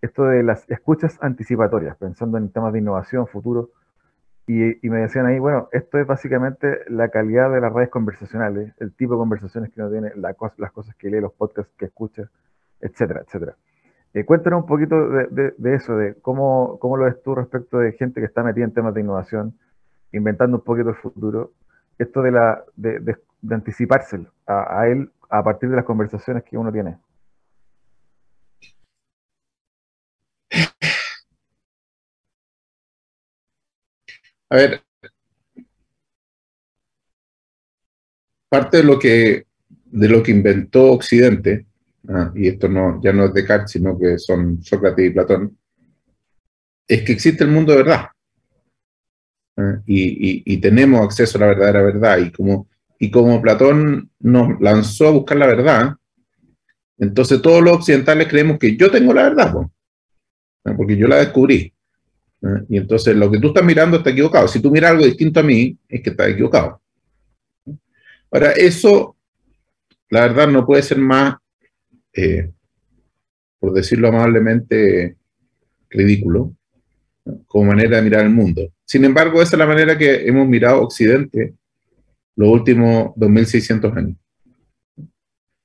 esto 0.00 0.24
de 0.24 0.42
las 0.42 0.68
escuchas 0.70 1.18
anticipatorias, 1.20 1.96
pensando 1.98 2.38
en 2.38 2.50
temas 2.50 2.72
de 2.72 2.78
innovación, 2.78 3.26
futuro. 3.26 3.70
Y, 4.46 4.88
me 4.88 5.00
decían 5.00 5.26
ahí, 5.26 5.38
bueno, 5.38 5.68
esto 5.72 5.98
es 5.98 6.06
básicamente 6.06 6.78
la 6.88 7.10
calidad 7.10 7.52
de 7.52 7.60
las 7.60 7.72
redes 7.72 7.90
conversacionales, 7.90 8.72
el 8.78 8.94
tipo 8.94 9.14
de 9.14 9.18
conversaciones 9.18 9.70
que 9.72 9.82
uno 9.82 9.90
tiene, 9.90 10.12
las 10.16 10.72
cosas 10.72 10.94
que 10.94 11.10
lee, 11.10 11.20
los 11.20 11.32
podcasts 11.34 11.74
que 11.76 11.86
escucha, 11.86 12.30
etcétera, 12.80 13.22
etcétera. 13.26 13.56
Eh, 14.14 14.24
cuéntanos 14.24 14.62
un 14.62 14.66
poquito 14.66 14.96
de, 15.08 15.74
eso, 15.74 15.96
de 15.96 16.14
cómo, 16.22 16.78
cómo, 16.78 16.96
lo 16.96 17.04
ves 17.04 17.20
tú 17.22 17.34
respecto 17.34 17.78
de 17.78 17.92
gente 17.92 18.20
que 18.20 18.26
está 18.26 18.42
metida 18.42 18.64
en 18.64 18.72
temas 18.72 18.94
de 18.94 19.02
innovación, 19.02 19.54
inventando 20.16 20.56
un 20.58 20.64
poquito 20.64 20.90
el 20.90 20.96
futuro, 20.96 21.52
esto 21.98 22.22
de, 22.22 22.30
la, 22.32 22.64
de, 22.76 23.16
anticiparse 23.50 24.26
a, 24.46 24.86
él 24.88 25.10
a 25.30 25.42
partir 25.42 25.68
de 25.70 25.76
las 25.76 25.84
conversaciones 25.84 26.44
que 26.44 26.56
uno 26.56 26.72
tiene. 26.72 26.98
A 34.50 34.56
ver, 34.56 34.82
parte 38.48 38.78
de 38.78 38.84
lo 38.84 38.98
que, 38.98 39.46
de 39.68 40.08
lo 40.08 40.22
que 40.22 40.30
inventó 40.30 40.92
Occidente 40.92 41.66
Ah, 42.08 42.32
y 42.34 42.48
esto 42.48 42.68
no, 42.68 43.00
ya 43.02 43.12
no 43.12 43.24
es 43.24 43.34
Descartes, 43.34 43.72
sino 43.72 43.98
que 43.98 44.18
son 44.18 44.62
Sócrates 44.62 45.06
y 45.06 45.10
Platón, 45.10 45.58
es 46.86 47.02
que 47.02 47.12
existe 47.12 47.44
el 47.44 47.50
mundo 47.50 47.72
de 47.72 47.78
verdad. 47.82 48.06
¿Eh? 49.56 49.80
y, 49.86 50.56
tenemos 50.58 51.02
acceso 51.02 51.38
a 51.38 51.42
la 51.42 51.46
verdadera 51.48 51.82
verdad. 51.82 52.18
Y 52.18 52.30
como, 52.30 52.68
y 52.98 53.10
como 53.10 53.40
Platón 53.42 54.10
nos 54.20 54.60
lanzó 54.60 55.08
a 55.08 55.12
buscar 55.12 55.38
la 55.38 55.46
verdad, 55.46 55.94
entonces 56.98 57.42
todos 57.42 57.62
los 57.62 57.78
occidentales 57.78 58.28
creemos 58.28 58.58
que 58.58 58.76
yo 58.76 58.90
tengo 58.90 59.12
la 59.12 59.24
verdad, 59.24 59.54
¿eh? 60.64 60.72
porque 60.76 60.96
yo 60.96 61.08
la 61.08 61.16
descubrí. 61.16 61.72
¿eh? 62.42 62.64
Y 62.68 62.78
entonces 62.78 63.14
lo 63.16 63.30
que 63.30 63.38
tú 63.38 63.48
estás 63.48 63.64
mirando 63.64 63.98
está 63.98 64.10
equivocado. 64.10 64.48
Si 64.48 64.60
tú 64.60 64.70
miras 64.70 64.92
algo 64.92 65.04
distinto 65.04 65.40
a 65.40 65.44
mí, 65.44 65.76
es 65.88 66.02
que 66.02 66.10
está 66.10 66.28
equivocado. 66.28 66.80
Ahora, 68.30 68.52
eso, 68.52 69.16
la 70.10 70.22
verdad, 70.22 70.48
no 70.48 70.66
puede 70.66 70.82
ser 70.82 70.98
más, 70.98 71.36
por 73.58 73.72
decirlo 73.72 74.08
amablemente, 74.08 75.16
ridículo, 75.90 76.54
como 77.46 77.64
manera 77.64 77.96
de 77.96 78.02
mirar 78.02 78.24
el 78.24 78.30
mundo. 78.30 78.72
Sin 78.84 79.04
embargo, 79.04 79.42
esa 79.42 79.56
es 79.56 79.58
la 79.58 79.66
manera 79.66 79.98
que 79.98 80.26
hemos 80.26 80.46
mirado 80.46 80.82
Occidente 80.82 81.54
los 82.36 82.48
últimos 82.48 83.12
2600 83.16 83.96
años. 83.96 84.16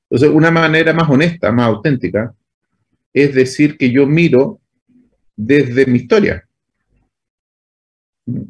Entonces, 0.10 0.36
una 0.36 0.52
manera 0.52 0.94
más 0.94 1.10
honesta, 1.10 1.52
más 1.52 1.68
auténtica, 1.68 2.34
es 3.14 3.34
decir 3.34 3.78
que 3.78 3.92
yo 3.92 4.06
miro 4.08 4.60
desde 5.36 5.86
mi 5.86 6.00
historia. 6.00 6.48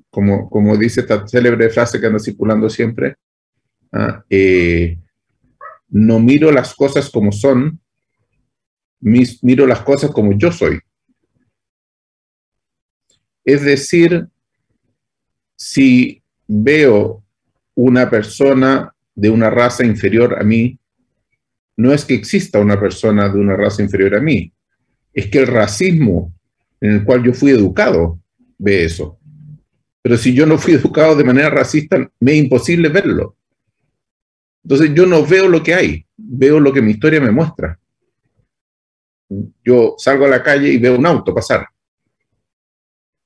Como, 0.09 0.49
como 0.49 0.77
dice 0.77 1.01
esta 1.01 1.27
célebre 1.27 1.69
frase 1.69 1.99
que 1.99 2.07
anda 2.07 2.19
circulando 2.19 2.69
siempre, 2.69 3.15
¿ah? 3.91 4.23
eh, 4.29 4.97
no 5.89 6.19
miro 6.19 6.51
las 6.51 6.73
cosas 6.75 7.09
como 7.09 7.31
son, 7.31 7.79
miro 8.99 9.65
las 9.67 9.81
cosas 9.81 10.11
como 10.11 10.33
yo 10.33 10.51
soy. 10.51 10.79
Es 13.43 13.63
decir, 13.63 14.27
si 15.55 16.21
veo 16.47 17.23
una 17.75 18.09
persona 18.09 18.93
de 19.15 19.29
una 19.29 19.49
raza 19.49 19.85
inferior 19.85 20.37
a 20.39 20.43
mí, 20.43 20.77
no 21.77 21.93
es 21.93 22.05
que 22.05 22.13
exista 22.13 22.59
una 22.59 22.79
persona 22.79 23.29
de 23.29 23.39
una 23.39 23.55
raza 23.55 23.81
inferior 23.81 24.15
a 24.15 24.21
mí, 24.21 24.51
es 25.13 25.27
que 25.27 25.39
el 25.39 25.47
racismo 25.47 26.33
en 26.79 26.91
el 26.91 27.03
cual 27.03 27.23
yo 27.23 27.33
fui 27.33 27.51
educado 27.51 28.19
ve 28.57 28.85
eso. 28.85 29.17
Pero 30.01 30.17
si 30.17 30.33
yo 30.33 30.45
no 30.45 30.57
fui 30.57 30.73
educado 30.73 31.15
de 31.15 31.23
manera 31.23 31.49
racista, 31.49 31.97
me 32.19 32.33
es 32.33 32.43
imposible 32.43 32.89
verlo. 32.89 33.35
Entonces 34.63 34.93
yo 34.93 35.05
no 35.05 35.25
veo 35.25 35.47
lo 35.47 35.63
que 35.63 35.73
hay, 35.73 36.05
veo 36.17 36.59
lo 36.59 36.71
que 36.71 36.81
mi 36.81 36.91
historia 36.91 37.19
me 37.19 37.31
muestra. 37.31 37.79
Yo 39.63 39.95
salgo 39.97 40.25
a 40.25 40.29
la 40.29 40.43
calle 40.43 40.69
y 40.69 40.77
veo 40.77 40.97
un 40.97 41.05
auto 41.05 41.33
pasar. 41.33 41.65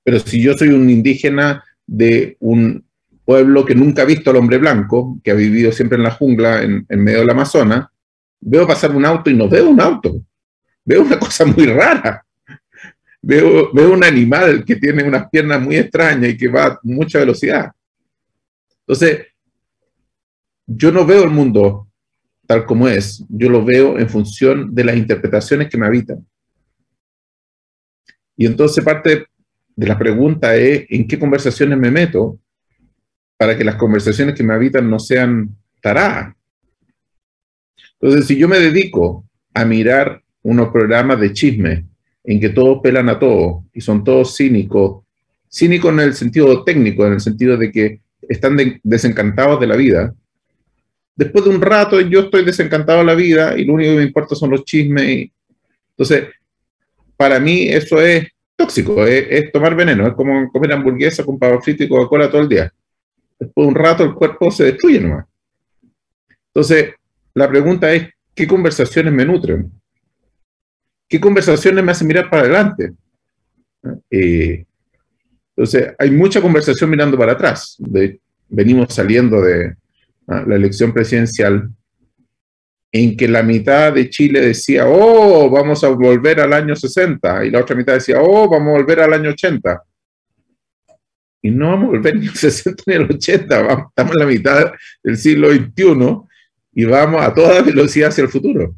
Pero 0.06 0.20
si 0.20 0.40
yo 0.40 0.54
soy 0.54 0.70
un 0.70 0.88
indígena 0.88 1.64
de 1.88 2.38
un 2.40 2.86
pueblo 3.26 3.66
que 3.66 3.74
nunca 3.74 4.04
ha 4.04 4.06
visto 4.06 4.30
al 4.30 4.36
hombre 4.36 4.60
blanco, 4.60 5.20
que 5.24 5.32
ha 5.32 5.34
vivido 5.34 5.72
siempre 5.72 5.98
en 5.98 6.04
la 6.04 6.12
jungla, 6.12 6.62
en, 6.62 6.86
medio 6.90 7.22
del 7.22 7.30
Amazonas, 7.32 7.88
veo 8.40 8.68
pasar 8.68 8.96
un 8.96 9.04
auto 9.04 9.32
y 9.32 9.34
no 9.34 9.50
veo 9.50 9.68
un 9.68 9.82
auto. 9.82 10.22
Veo 10.84 11.02
una 11.02 11.18
cosa 11.26 11.44
muy 11.44 11.66
rara. 11.66 12.24
Veo, 13.20 13.74
veo 13.74 13.92
un 13.92 14.04
animal 14.04 14.64
que 14.64 14.76
tiene 14.76 15.04
unas 15.04 15.28
piernas 15.32 15.60
muy 15.60 15.78
extrañas 15.78 16.30
y 16.30 16.38
que 16.38 16.48
va 16.50 16.66
a 16.68 16.80
mucha 16.84 17.18
velocidad. 17.18 17.72
Entonces, 18.82 19.26
yo 20.68 20.92
no 20.92 21.04
veo 21.04 21.24
el 21.24 21.32
mundo 21.32 21.88
tal 22.46 22.64
como 22.64 22.88
es, 22.88 23.26
yo 23.28 23.50
lo 23.50 23.66
veo 23.66 23.98
en 23.98 24.08
función 24.08 24.76
de 24.76 24.84
las 24.84 24.96
interpretaciones 24.96 25.68
que 25.68 25.78
me 25.80 25.88
habitan. 25.88 26.24
Y 28.38 28.46
entonces 28.46 28.84
parte 28.84 29.26
de 29.76 29.88
la 29.88 29.98
pregunta 29.98 30.56
es 30.56 30.86
en 30.90 31.08
qué 31.08 31.20
conversaciones 31.20 31.78
me 31.78 31.92
meto 31.92 32.40
para 33.38 33.58
que 33.58 33.66
las 33.66 33.76
conversaciones 33.76 34.36
que 34.36 34.44
me 34.44 34.54
habitan 34.54 34.90
no 34.90 35.00
sean 35.00 35.50
taradas. 35.82 36.34
Entonces, 38.00 38.28
si 38.28 38.38
yo 38.38 38.48
me 38.48 38.60
dedico 38.60 39.26
a 39.54 39.66
mirar 39.66 40.22
unos 40.44 40.70
programas 40.70 41.20
de 41.20 41.34
chisme 41.34 41.86
en 42.24 42.40
que 42.40 42.50
todos 42.50 42.80
pelan 42.82 43.10
a 43.10 43.20
todos 43.20 43.64
y 43.74 43.82
son 43.82 44.04
todos 44.04 44.36
cínicos, 44.36 45.04
cínicos 45.52 45.92
en 45.92 46.00
el 46.00 46.14
sentido 46.14 46.64
técnico, 46.64 47.06
en 47.06 47.14
el 47.14 47.22
sentido 47.22 47.58
de 47.58 47.72
que 47.72 48.02
están 48.28 48.58
desencantados 48.84 49.60
de 49.60 49.68
la 49.68 49.76
vida, 49.76 50.14
después 51.16 51.44
de 51.46 51.52
un 51.52 51.62
rato 51.62 52.00
yo 52.02 52.22
estoy 52.22 52.46
desencantado 52.46 53.00
de 53.00 53.06
la 53.06 53.16
vida 53.16 53.58
y 53.58 53.66
lo 53.66 53.74
único 53.74 53.92
que 53.92 53.98
me 53.98 54.04
importa 54.04 54.36
son 54.36 54.52
los 54.52 54.64
chismes. 54.64 55.30
Entonces, 55.92 56.30
para 57.18 57.40
mí 57.40 57.70
eso 57.70 58.02
es 58.02 58.28
tóxico, 58.56 59.06
es, 59.06 59.52
tomar 59.52 59.76
veneno, 59.76 60.08
es 60.08 60.14
como 60.14 60.52
comer 60.52 60.74
hamburguesa 60.74 61.24
con 61.24 61.38
pavo 61.38 61.62
frito 61.62 61.84
y 61.84 61.90
Coca-Cola 61.90 62.30
todo 62.30 62.42
el 62.42 62.50
día. 62.50 62.74
Después 63.40 63.66
de 63.66 63.70
un 63.70 63.76
rato 63.76 64.04
el 64.04 64.14
cuerpo 64.14 64.50
se 64.52 64.66
destruye 64.66 65.00
nomás. 65.00 65.26
Entonces, 66.48 66.94
la 67.34 67.50
pregunta 67.50 67.92
es, 67.94 68.10
¿qué 68.34 68.48
conversaciones 68.48 69.14
me 69.14 69.26
nutren? 69.26 69.72
¿Qué 71.08 71.20
conversaciones 71.20 71.84
me 71.84 71.92
hacen 71.92 72.08
mirar 72.08 72.30
para 72.30 72.44
adelante? 72.44 72.94
Eh, 74.10 74.66
entonces, 75.56 75.94
hay 76.00 76.12
mucha 76.12 76.42
conversación 76.42 76.90
mirando 76.90 77.18
para 77.18 77.34
atrás. 77.34 77.78
venimos 78.48 78.94
saliendo 78.94 79.42
de 79.42 79.76
ah, 80.28 80.44
la 80.48 80.56
elección 80.56 80.94
presidencial 80.94 81.70
en 82.98 83.18
que 83.18 83.28
la 83.28 83.44
mitad 83.44 83.92
de 83.92 84.10
Chile 84.10 84.40
decía, 84.40 84.86
oh, 84.88 85.50
vamos 85.50 85.84
a 85.84 85.90
volver 85.90 86.40
al 86.40 86.54
año 86.54 86.78
60, 86.78 87.44
y 87.44 87.52
la 87.52 87.60
otra 87.60 87.76
mitad 87.76 87.96
decía, 87.96 88.22
oh, 88.22 88.48
vamos 88.48 88.70
a 88.70 88.78
volver 88.78 89.02
al 89.02 89.12
año 89.12 89.32
80. 89.32 89.84
Y 91.42 91.52
no 91.52 91.72
vamos 91.72 91.88
a 91.90 91.92
volver 91.92 92.16
ni 92.16 92.28
al 92.28 92.36
60 92.36 92.84
ni 92.88 92.94
al 92.94 93.12
80, 93.12 93.88
estamos 93.90 94.14
en 94.14 94.20
la 94.20 94.26
mitad 94.26 94.72
del 95.04 95.18
siglo 95.18 95.52
XXI 95.52 96.22
y 96.74 96.86
vamos 96.86 97.22
a 97.22 97.34
toda 97.34 97.62
velocidad 97.62 98.10
hacia 98.10 98.24
el 98.24 98.30
futuro. 98.30 98.74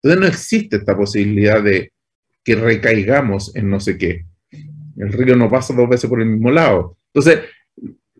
Entonces 0.00 0.20
no 0.20 0.26
existe 0.28 0.76
esta 0.76 0.96
posibilidad 0.96 1.60
de 1.60 1.92
que 2.44 2.54
recaigamos 2.54 3.54
en 3.56 3.68
no 3.68 3.80
sé 3.80 3.98
qué. 3.98 4.26
El 4.96 5.12
río 5.12 5.34
no 5.34 5.50
pasa 5.50 5.74
dos 5.74 5.88
veces 5.88 6.08
por 6.08 6.22
el 6.22 6.28
mismo 6.28 6.52
lado. 6.52 6.98
Entonces, 7.12 7.40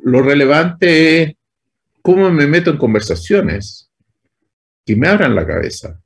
lo 0.03 0.23
relevante 0.23 1.23
es 1.23 1.35
cómo 2.03 2.33
me 2.33 2.49
meto 2.49 2.73
en 2.73 2.79
conversaciones 2.79 3.93
que 4.85 4.97
me 4.97 5.09
abran 5.09 5.35
la 5.35 5.47
cabeza, 5.47 6.01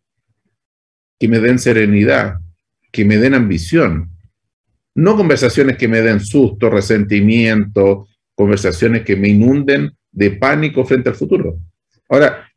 que 1.18 1.28
me 1.28 1.40
den 1.40 1.58
serenidad, 1.58 2.38
que 2.92 3.04
me 3.04 3.16
den 3.18 3.34
ambición. 3.34 4.10
No 4.94 5.16
conversaciones 5.16 5.76
que 5.76 5.88
me 5.88 6.00
den 6.00 6.20
susto, 6.20 6.70
resentimiento, 6.70 8.08
conversaciones 8.34 9.02
que 9.02 9.16
me 9.16 9.28
inunden 9.28 9.92
de 10.10 10.30
pánico 10.32 10.84
frente 10.84 11.08
al 11.08 11.14
futuro. 11.14 11.58
Ahora, 12.08 12.48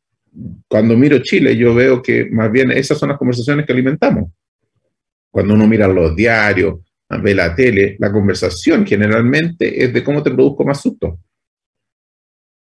cuando 0.68 0.96
miro 0.96 1.20
Chile, 1.20 1.56
yo 1.58 1.76
veo 1.76 2.02
que 2.02 2.30
más 2.30 2.52
bien 2.52 2.72
esas 2.72 2.98
son 2.98 3.10
las 3.10 3.18
conversaciones 3.18 3.66
que 3.66 3.74
alimentamos. 3.74 4.32
Cuando 5.30 5.54
uno 5.54 5.68
mira 5.68 5.88
los 5.88 6.16
diarios, 6.16 6.80
ve 7.10 7.36
la 7.36 7.54
tele, 7.54 7.98
la 8.00 8.12
conversación 8.12 8.86
generalmente 8.86 9.84
es 9.84 9.94
de 9.94 10.04
cómo 10.04 10.24
te 10.24 10.32
produzco 10.32 10.64
más 10.64 10.82
susto. 10.82 11.20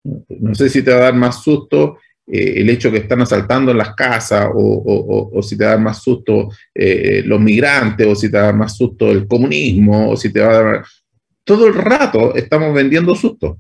No 0.04 0.56
sé 0.56 0.70
si 0.70 0.82
te 0.82 0.92
va 0.92 0.98
a 0.98 1.02
dar 1.02 1.16
más 1.16 1.44
susto 1.44 1.98
eh, 2.28 2.62
el 2.62 2.70
hecho 2.70 2.92
que 2.92 2.98
están 2.98 3.22
asaltando 3.22 3.74
las 3.74 3.96
casas 3.96 4.48
o, 4.54 5.40
si 5.42 5.58
te 5.58 5.64
da 5.64 5.78
más 5.78 6.02
susto 6.02 6.50
eh, 6.74 7.24
los 7.26 7.40
migrantes 7.40 8.08
o 8.08 8.16
si 8.16 8.30
te 8.30 8.38
da 8.38 8.54
más 8.54 8.78
susto 8.78 9.12
el 9.12 9.28
comunismo 9.28 10.12
o 10.12 10.18
si 10.18 10.32
te 10.32 10.42
va 10.42 10.50
a 10.50 10.64
dar... 10.64 10.86
Todo 11.44 11.68
el 11.68 11.74
rato 11.74 12.36
estamos 12.36 12.74
vendiendo 12.74 13.16
susto. 13.16 13.60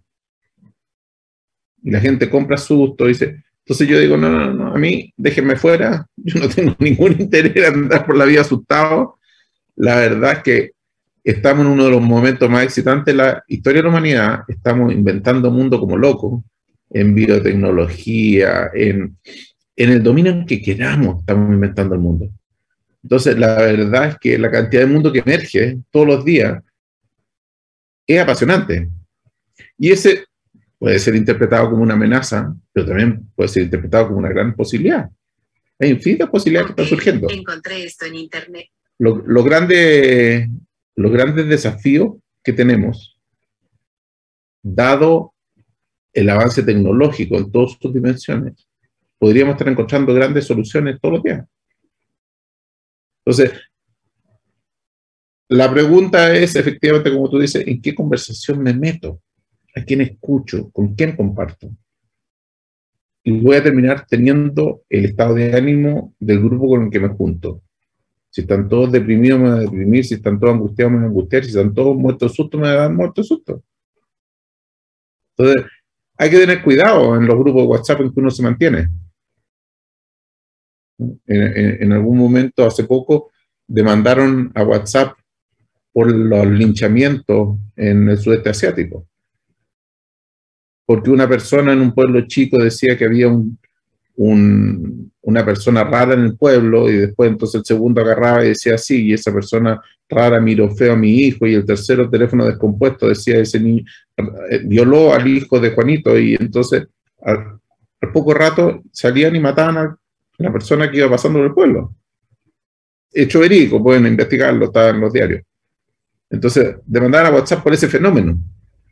Y 1.84 1.91
la 1.91 2.00
gente 2.00 2.30
compra 2.30 2.58
susto 2.58 3.06
dice... 3.08 3.43
Entonces 3.63 3.88
yo 3.88 4.00
digo, 4.00 4.17
no, 4.17 4.30
no, 4.30 4.52
no, 4.52 4.74
a 4.74 4.78
mí 4.78 5.13
déjenme 5.15 5.56
fuera, 5.56 6.06
yo 6.17 6.39
no 6.39 6.50
tengo 6.50 6.76
ningún 6.80 7.15
interés 7.21 7.56
en 7.56 7.84
andar 7.84 8.06
por 8.06 8.17
la 8.17 8.26
vida 8.26 8.41
asustado. 8.41 9.19
La 9.76 9.95
verdad 9.95 10.34
es 10.34 10.39
que 10.39 10.71
estamos 11.24 11.65
en 11.65 11.71
uno 11.71 11.86
de 11.86 11.91
los 11.91 12.02
momentos 12.02 12.50
más 12.50 12.63
excitantes 12.63 13.13
de 13.13 13.24
la 13.24 13.43
historia 13.47 13.80
de 13.80 13.84
la 13.84 13.89
humanidad, 13.89 14.39
estamos 14.47 14.91
inventando 14.91 15.50
un 15.50 15.56
mundo 15.56 15.80
como 15.80 15.97
loco, 15.97 16.43
en 16.93 17.15
biotecnología, 17.15 18.69
en, 18.73 19.17
el 19.75 20.04
dominio 20.04 20.32
en 20.32 20.45
que 20.45 20.62
queramos, 20.62 21.19
estamos 21.19 21.51
inventando 21.54 21.95
el 21.95 22.01
mundo. 22.01 22.30
Entonces, 23.04 23.38
la 23.38 23.56
verdad 23.56 24.10
es 24.10 24.17
que 24.19 24.38
la 24.38 24.51
cantidad 24.51 24.84
de 24.84 24.88
mundo 24.88 25.12
que 25.12 25.19
emerge 25.19 25.80
todos 25.89 26.06
los 26.06 26.25
días 26.25 26.62
es 28.06 28.19
apasionante. 28.19 28.89
Y 29.77 29.91
ese 29.91 30.25
puede 30.77 30.99
ser 30.99 31.15
interpretado 31.15 31.69
como 31.69 31.84
una 31.84 31.93
amenaza, 31.93 32.54
pero 32.71 32.86
también 32.86 33.27
puede 33.36 33.49
ser 33.49 33.63
interpretado 33.63 34.08
como 34.08 34.19
una 34.19 34.30
gran 34.30 34.56
posibilidad. 34.56 35.10
Hay 35.80 35.89
infinitas 35.89 36.30
posibilidades 36.30 36.67
que 36.67 36.82
están 36.82 36.97
surgiendo. 36.97 37.30
Encontré 37.30 37.84
esto 37.84 38.06
en 38.06 38.15
Internet. 38.15 38.67
Los 38.99 39.25
lo 39.25 39.43
grandes 41.10 41.47
desafíos 41.47 42.17
que 42.43 42.54
tenemos, 42.54 43.17
dado 44.62 45.31
el 46.13 46.30
avance 46.30 46.63
tecnológico 46.63 47.38
en 47.38 47.52
todas 47.52 47.78
sus 47.80 47.93
dimensiones, 47.93 48.67
podríamos 49.17 49.54
estar 49.54 49.69
encontrando 49.69 50.13
grandes 50.13 50.45
soluciones 50.45 51.00
todos 51.00 51.15
los 51.15 51.24
días. 51.24 51.45
Entonces, 53.26 53.52
la 55.47 55.71
pregunta 55.71 56.34
es, 56.34 56.56
efectivamente, 56.56 57.12
como 57.12 57.30
tú 57.30 57.38
dices, 57.38 57.67
¿en 57.67 57.82
qué 57.82 57.93
conversación 57.93 58.63
me 58.63 58.74
meto? 58.74 59.21
¿A 59.76 59.84
quién 59.84 60.02
escucho? 60.02 60.71
¿Con 60.71 60.95
quién 60.95 61.15
comparto? 61.15 61.69
Y 63.24 63.39
voy 63.39 63.58
a 63.58 63.63
terminar 63.63 64.06
teniendo 64.08 64.84
el 64.89 65.06
estado 65.06 65.36
de 65.36 65.54
ánimo 65.54 66.15
del 66.19 66.39
grupo 66.39 66.69
con 66.69 66.84
el 66.86 66.89
que 66.89 67.00
me 67.00 67.10
junto. 67.10 67.62
Si 68.30 68.41
están 68.41 68.69
todos 68.69 68.91
deprimidos, 68.91 69.39
me 69.39 69.50
voy 69.50 69.58
a 69.58 69.62
deprimir. 69.62 70.06
Si 70.06 70.13
están 70.15 70.39
todos 70.39 70.54
angustiados, 70.54 70.93
me 70.93 71.00
voy 71.00 71.06
a 71.06 71.10
angustiar. 71.10 71.43
Si 71.43 71.50
están 71.50 71.74
todos 71.74 71.97
muertos 71.97 72.32
de 72.32 72.36
susto, 72.36 72.58
me 72.58 72.63
voy 72.63 72.71
a 72.71 72.80
dar 72.80 72.93
muertos 72.93 73.26
de 73.26 73.28
susto. 73.28 73.63
Entonces, 75.38 75.65
hay 76.21 76.29
que 76.29 76.38
tener 76.38 76.62
cuidado 76.62 77.15
en 77.15 77.25
los 77.25 77.36
grupos 77.36 77.63
de 77.63 77.67
WhatsApp 77.67 78.01
en 78.01 78.13
que 78.13 78.19
uno 78.19 78.29
se 78.29 78.43
mantiene. 78.43 78.89
En, 81.25 81.91
algún 81.91 82.15
momento, 82.15 82.63
hace 82.63 82.84
poco, 82.84 83.31
demandaron 83.67 84.51
a 84.53 84.62
WhatsApp 84.62 85.17
por 85.91 86.12
los 86.12 86.45
linchamientos 86.45 87.57
en 87.75 88.07
el 88.07 88.19
sudeste 88.19 88.51
asiático. 88.51 89.07
Porque 90.86 91.10
una 91.10 91.27
persona 91.27 91.73
en 91.73 91.81
un 91.81 91.91
pueblo 91.91 92.27
chico 92.27 92.60
decía 92.60 92.95
que 92.95 93.05
había 93.05 93.27
una 94.15 95.45
persona 95.45 95.84
rara 95.84 96.13
en 96.13 96.21
el 96.21 96.38
pueblo 96.38 96.89
y 96.89 96.97
después 96.97 97.32
entonces 97.32 97.60
el 97.60 97.65
segundo 97.65 98.02
agarraba 98.02 98.43
y 98.43 98.50
decía 98.50 98.78
sí, 98.78 99.08
y 99.08 99.13
esa 99.13 99.34
persona 99.34 99.82
rara 100.10 100.39
miró 100.39 100.69
feo 100.76 100.93
a 100.93 100.97
mi 100.97 101.12
hijo 101.12 101.47
y 101.47 101.54
el 101.54 101.65
tercero 101.65 102.10
teléfono 102.10 102.45
descompuesto 102.45 103.08
decía 103.08 103.38
ese 103.39 103.60
niño 103.60 103.84
eh, 104.17 104.62
violó 104.65 105.13
al 105.13 105.28
hijo 105.28 105.60
de 105.60 105.71
Juanito 105.71 106.17
y 106.19 106.36
entonces 106.36 106.88
al, 107.21 107.60
poco 108.13 108.34
rato 108.34 108.82
salían 108.91 109.36
y 109.36 109.39
mataban 109.39 109.78
a 109.78 109.97
la 110.38 110.52
persona 110.52 110.89
que 110.89 110.97
iba 110.97 111.10
pasando 111.10 111.39
por 111.39 111.47
el 111.47 111.54
pueblo. 111.54 111.95
Hecho 113.13 113.41
verídico, 113.41 113.82
pueden 113.84 114.08
investigarlo, 114.08 114.65
está 114.65 114.89
en 114.89 115.02
los 115.02 115.13
diarios. 115.13 115.43
Entonces, 116.30 116.78
demandar 116.86 117.28
a 117.28 117.32
WhatsApp 117.32 117.62
por 117.62 117.74
ese 117.74 117.88
fenómeno, 117.88 118.41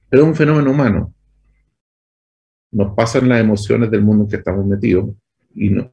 pero 0.09 0.25
un 0.25 0.35
fenómeno 0.35 0.69
humano. 0.69 1.13
Nos 2.71 2.93
pasan 2.95 3.29
las 3.29 3.41
emociones 3.41 3.89
del 3.89 4.03
mundo 4.03 4.23
en 4.23 4.29
que 4.29 4.35
estamos 4.37 4.65
metidos 4.65 5.09
y, 5.55 5.69
no, 5.69 5.91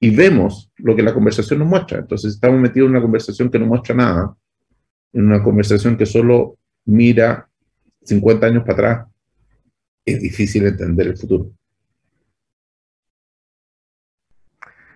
y 0.00 0.14
vemos 0.14 0.70
lo 0.76 0.96
que 0.96 1.02
la 1.02 1.14
conversación 1.14 1.58
nos 1.58 1.68
muestra. 1.68 1.98
Entonces, 1.98 2.34
estamos 2.34 2.60
metidos 2.60 2.86
en 2.86 2.92
una 2.92 3.02
conversación 3.02 3.50
que 3.50 3.58
no 3.58 3.66
muestra 3.66 3.94
nada, 3.94 4.34
en 5.12 5.26
una 5.26 5.42
conversación 5.42 5.96
que 5.96 6.06
solo 6.06 6.56
mira 6.84 7.48
50 8.02 8.46
años 8.46 8.62
para 8.62 8.72
atrás, 8.72 9.06
es 10.04 10.20
difícil 10.20 10.66
entender 10.66 11.08
el 11.08 11.16
futuro. 11.18 11.50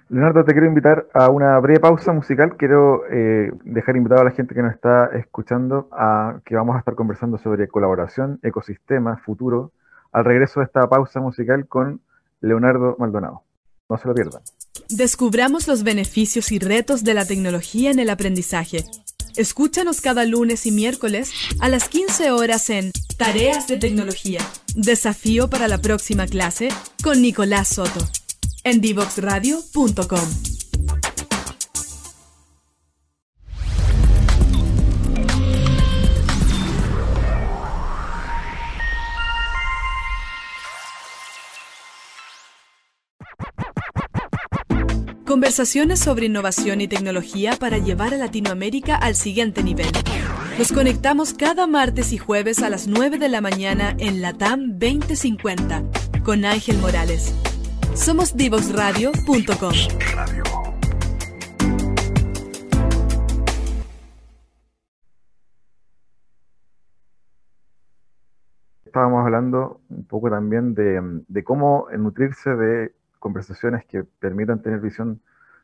Leonardo, 0.08 0.44
te 0.44 0.52
quiero 0.52 0.66
invitar 0.66 1.06
a 1.14 1.30
una 1.30 1.58
breve 1.58 1.80
pausa 1.80 2.12
musical. 2.12 2.56
Quiero 2.58 3.04
eh, 3.10 3.50
dejar 3.64 3.96
invitado 3.96 4.20
a 4.20 4.24
la 4.24 4.30
gente 4.30 4.54
que 4.54 4.62
nos 4.62 4.74
está 4.74 5.06
escuchando 5.14 5.88
a 5.90 6.40
que 6.44 6.54
vamos 6.54 6.76
a 6.76 6.80
estar 6.80 6.94
conversando 6.94 7.38
sobre 7.38 7.66
colaboración, 7.66 8.38
ecosistema, 8.42 9.16
futuro, 9.16 9.72
al 10.12 10.24
regreso 10.24 10.60
de 10.60 10.66
esta 10.66 10.88
pausa 10.88 11.20
musical 11.20 11.66
con 11.66 12.00
Leonardo 12.40 12.96
Maldonado. 12.98 13.42
No 13.88 13.98
se 13.98 14.08
lo 14.08 14.14
pierdan. 14.14 14.42
Descubramos 14.88 15.68
los 15.68 15.82
beneficios 15.82 16.52
y 16.52 16.58
retos 16.58 17.04
de 17.04 17.14
la 17.14 17.24
tecnología 17.24 17.90
en 17.90 17.98
el 17.98 18.10
aprendizaje. 18.10 18.84
Escúchanos 19.36 20.00
cada 20.00 20.24
lunes 20.24 20.66
y 20.66 20.72
miércoles 20.72 21.32
a 21.60 21.68
las 21.68 21.88
15 21.88 22.30
horas 22.32 22.68
en 22.70 22.92
Tareas 23.16 23.66
de 23.66 23.78
Tecnología. 23.78 24.40
Desafío 24.74 25.48
para 25.48 25.68
la 25.68 25.78
próxima 25.78 26.26
clase 26.26 26.68
con 27.02 27.22
Nicolás 27.22 27.68
Soto 27.68 28.00
en 28.64 28.80
divoxradio.com. 28.80 30.51
Conversaciones 45.32 45.98
sobre 45.98 46.26
innovación 46.26 46.82
y 46.82 46.88
tecnología 46.88 47.54
para 47.58 47.78
llevar 47.78 48.12
a 48.12 48.18
Latinoamérica 48.18 48.96
al 48.96 49.14
siguiente 49.14 49.62
nivel. 49.62 49.86
Nos 50.58 50.72
conectamos 50.72 51.32
cada 51.32 51.66
martes 51.66 52.12
y 52.12 52.18
jueves 52.18 52.62
a 52.62 52.68
las 52.68 52.86
9 52.86 53.16
de 53.16 53.30
la 53.30 53.40
mañana 53.40 53.96
en 53.98 54.20
Latam 54.20 54.78
2050 54.78 55.84
con 56.22 56.44
Ángel 56.44 56.76
Morales. 56.82 57.34
Somos 57.94 58.36
divoxradio.com. 58.36 59.72
Estábamos 68.84 69.24
hablando 69.24 69.80
un 69.88 70.04
poco 70.04 70.28
también 70.28 70.74
de, 70.74 71.42
cómo 71.42 71.86
nutrirse 71.96 72.50
de 72.50 72.92
conversaciones 73.22 73.86
que 73.86 74.02
permitan 74.02 74.60
tener 74.60 74.80
visión 74.80 75.20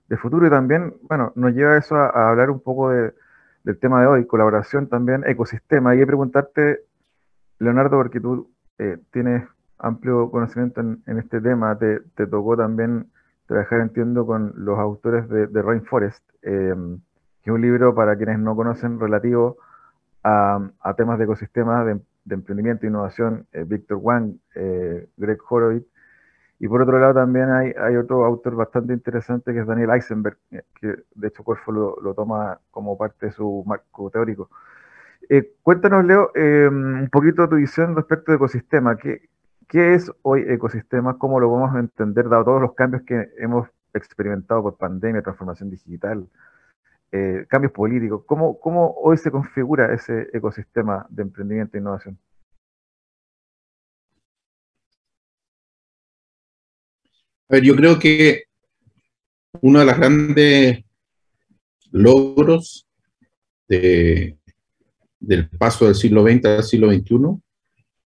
de 0.08 0.16
futuro 0.16 0.46
y 0.46 0.50
también, 0.50 0.94
bueno, 1.02 1.32
nos 1.34 1.52
lleva 1.52 1.76
eso 1.76 1.96
a, 1.96 2.30
hablar 2.30 2.50
un 2.50 2.60
poco 2.60 2.90
del 2.90 3.78
tema 3.80 4.00
de 4.00 4.06
hoy, 4.06 4.26
colaboración 4.26 4.88
también, 4.88 5.24
ecosistema. 5.26 5.94
Y 5.94 6.06
preguntarte, 6.06 6.80
Leonardo, 7.58 7.98
porque 7.98 8.20
tú 8.20 8.48
eh, 8.78 8.98
tienes 9.10 9.44
amplio 9.78 10.30
conocimiento 10.30 10.80
en, 10.80 11.18
este 11.18 11.40
tema. 11.40 11.76
Te, 11.76 12.26
tocó 12.26 12.56
también 12.56 13.10
trabajar, 13.46 13.80
entiendo, 13.80 14.24
con 14.24 14.52
los 14.56 14.78
autores 14.78 15.28
de, 15.28 15.62
Rainforest, 15.62 16.24
em, 16.42 17.00
que 17.42 17.50
es 17.50 17.54
un 17.54 17.60
libro, 17.60 17.94
para 17.94 18.16
quienes 18.16 18.38
no 18.38 18.54
conocen, 18.54 19.00
relativo 19.00 19.58
a, 20.22 20.94
temas 20.96 21.18
de 21.18 21.24
ecosistemas, 21.24 21.86
de, 21.86 22.00
emprendimiento 22.34 22.86
e 22.86 22.88
innovación, 22.88 23.46
eh, 23.52 23.64
Víctor 23.66 23.98
Wang, 24.00 24.34
eh, 24.54 25.08
Greg 25.16 25.38
Horowitz. 25.48 25.86
Y 26.60 26.68
por 26.68 26.82
otro 26.82 26.98
lado 26.98 27.14
también 27.14 27.50
hay, 27.50 27.72
hay, 27.78 27.96
otro 27.96 28.24
autor 28.24 28.56
bastante 28.56 28.92
interesante 28.92 29.52
que 29.52 29.60
es 29.60 29.66
Daniel 29.66 29.90
Eisenberg, 29.90 30.38
eh, 30.50 30.62
que 30.80 30.96
de 31.14 31.28
hecho 31.28 31.44
Corfo 31.44 31.70
lo, 31.72 32.14
toma 32.14 32.58
como 32.70 32.98
parte 32.98 33.26
de 33.26 33.32
su 33.32 33.62
marco 33.66 34.10
teórico. 34.10 34.50
cuéntanos, 35.62 36.04
Leo, 36.04 36.30
em, 36.34 37.02
un 37.02 37.08
poquito 37.10 37.48
tu 37.48 37.56
visión 37.56 37.94
respecto 37.96 38.32
de 38.32 38.36
ecosistema. 38.36 38.96
¿Qué, 38.96 39.28
¿Qué 39.68 39.94
es 39.94 40.10
hoy 40.22 40.44
ecosistema? 40.48 41.18
¿Cómo 41.18 41.40
lo 41.40 41.50
a 41.74 41.78
entender, 41.78 42.28
dado 42.28 42.44
todos 42.44 42.62
los 42.62 42.74
cambios 42.74 43.02
que 43.02 43.30
hemos 43.38 43.68
experimentado 43.94 44.62
por 44.62 44.76
pandemia, 44.78 45.22
transformación 45.22 45.70
digital, 45.70 46.26
eh, 47.12 47.46
cambios 47.48 47.72
políticos? 47.72 48.24
¿Cómo, 48.26 48.58
¿Cómo 48.60 48.94
hoy 48.96 49.18
se 49.18 49.30
configura 49.30 49.92
ese 49.94 50.28
ecosistema 50.32 51.06
de 51.10 51.22
emprendimiento 51.22 51.76
e 51.76 51.80
innovación? 51.80 52.18
A 57.50 57.54
ver, 57.54 57.62
yo 57.62 57.74
creo 57.74 57.98
que 57.98 58.44
uno 59.62 59.78
de 59.80 59.86
los 59.86 59.96
grandes 59.96 60.84
logros 61.90 62.86
del 63.66 64.36
paso 65.58 65.86
del 65.86 65.94
siglo 65.94 66.22
XX 66.22 66.44
al 66.44 66.64
siglo 66.64 66.92
XXI 66.92 67.16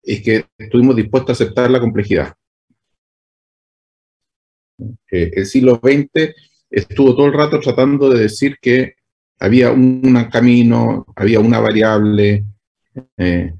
es 0.02 0.22
que 0.22 0.46
estuvimos 0.58 0.96
dispuestos 0.96 1.30
a 1.30 1.44
aceptar 1.44 1.70
la 1.70 1.80
complejidad. 1.80 2.34
Eh, 5.10 5.30
el 5.34 5.46
siglo 5.46 5.80
XX 5.82 6.34
estuvo 6.70 7.14
todo 7.14 7.26
el 7.26 7.32
rato 7.32 7.60
tratando 7.60 8.08
de 8.10 8.20
decir 8.20 8.56
que 8.60 8.94
había 9.38 9.72
un 9.72 10.28
camino, 10.30 11.06
había 11.16 11.40
una 11.40 11.60
variable, 11.60 12.44
eh, 13.16 13.54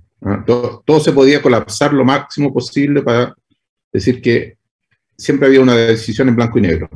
todo, 0.46 1.00
se 1.00 1.12
podía 1.12 1.40
colapsar 1.40 1.92
lo 1.94 2.04
máximo 2.04 2.52
posible 2.52 3.02
para 3.02 3.34
decir 3.90 4.20
que 4.20 4.59
siempre 5.20 5.46
había 5.46 5.60
una 5.60 5.76
decisión 5.76 6.28
en 6.28 6.36
blanco 6.36 6.58
y 6.58 6.62
negro. 6.62 6.88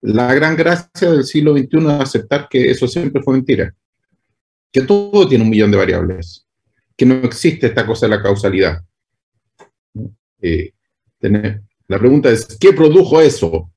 La 0.00 0.32
gran 0.34 0.56
gracia 0.56 1.10
del 1.10 1.24
siglo 1.24 1.56
XXI 1.56 1.78
es 1.78 1.86
aceptar 1.86 2.48
que 2.48 2.70
eso 2.70 2.86
siempre 2.88 3.22
fue 3.22 3.34
mentira, 3.34 3.74
que 4.72 4.82
todo 4.82 5.28
tiene 5.28 5.44
un 5.44 5.50
millón 5.50 5.70
de 5.70 5.76
variables 5.76 6.48
que 6.98 7.06
no 7.06 7.14
existe 7.14 7.68
esta 7.68 7.86
cosa 7.86 8.06
de 8.06 8.16
la 8.16 8.22
causalidad. 8.22 8.84
Eh, 10.42 10.72
la 11.86 11.98
pregunta 11.98 12.28
es, 12.28 12.58
¿qué 12.58 12.72
produjo 12.72 13.20
eso? 13.20 13.70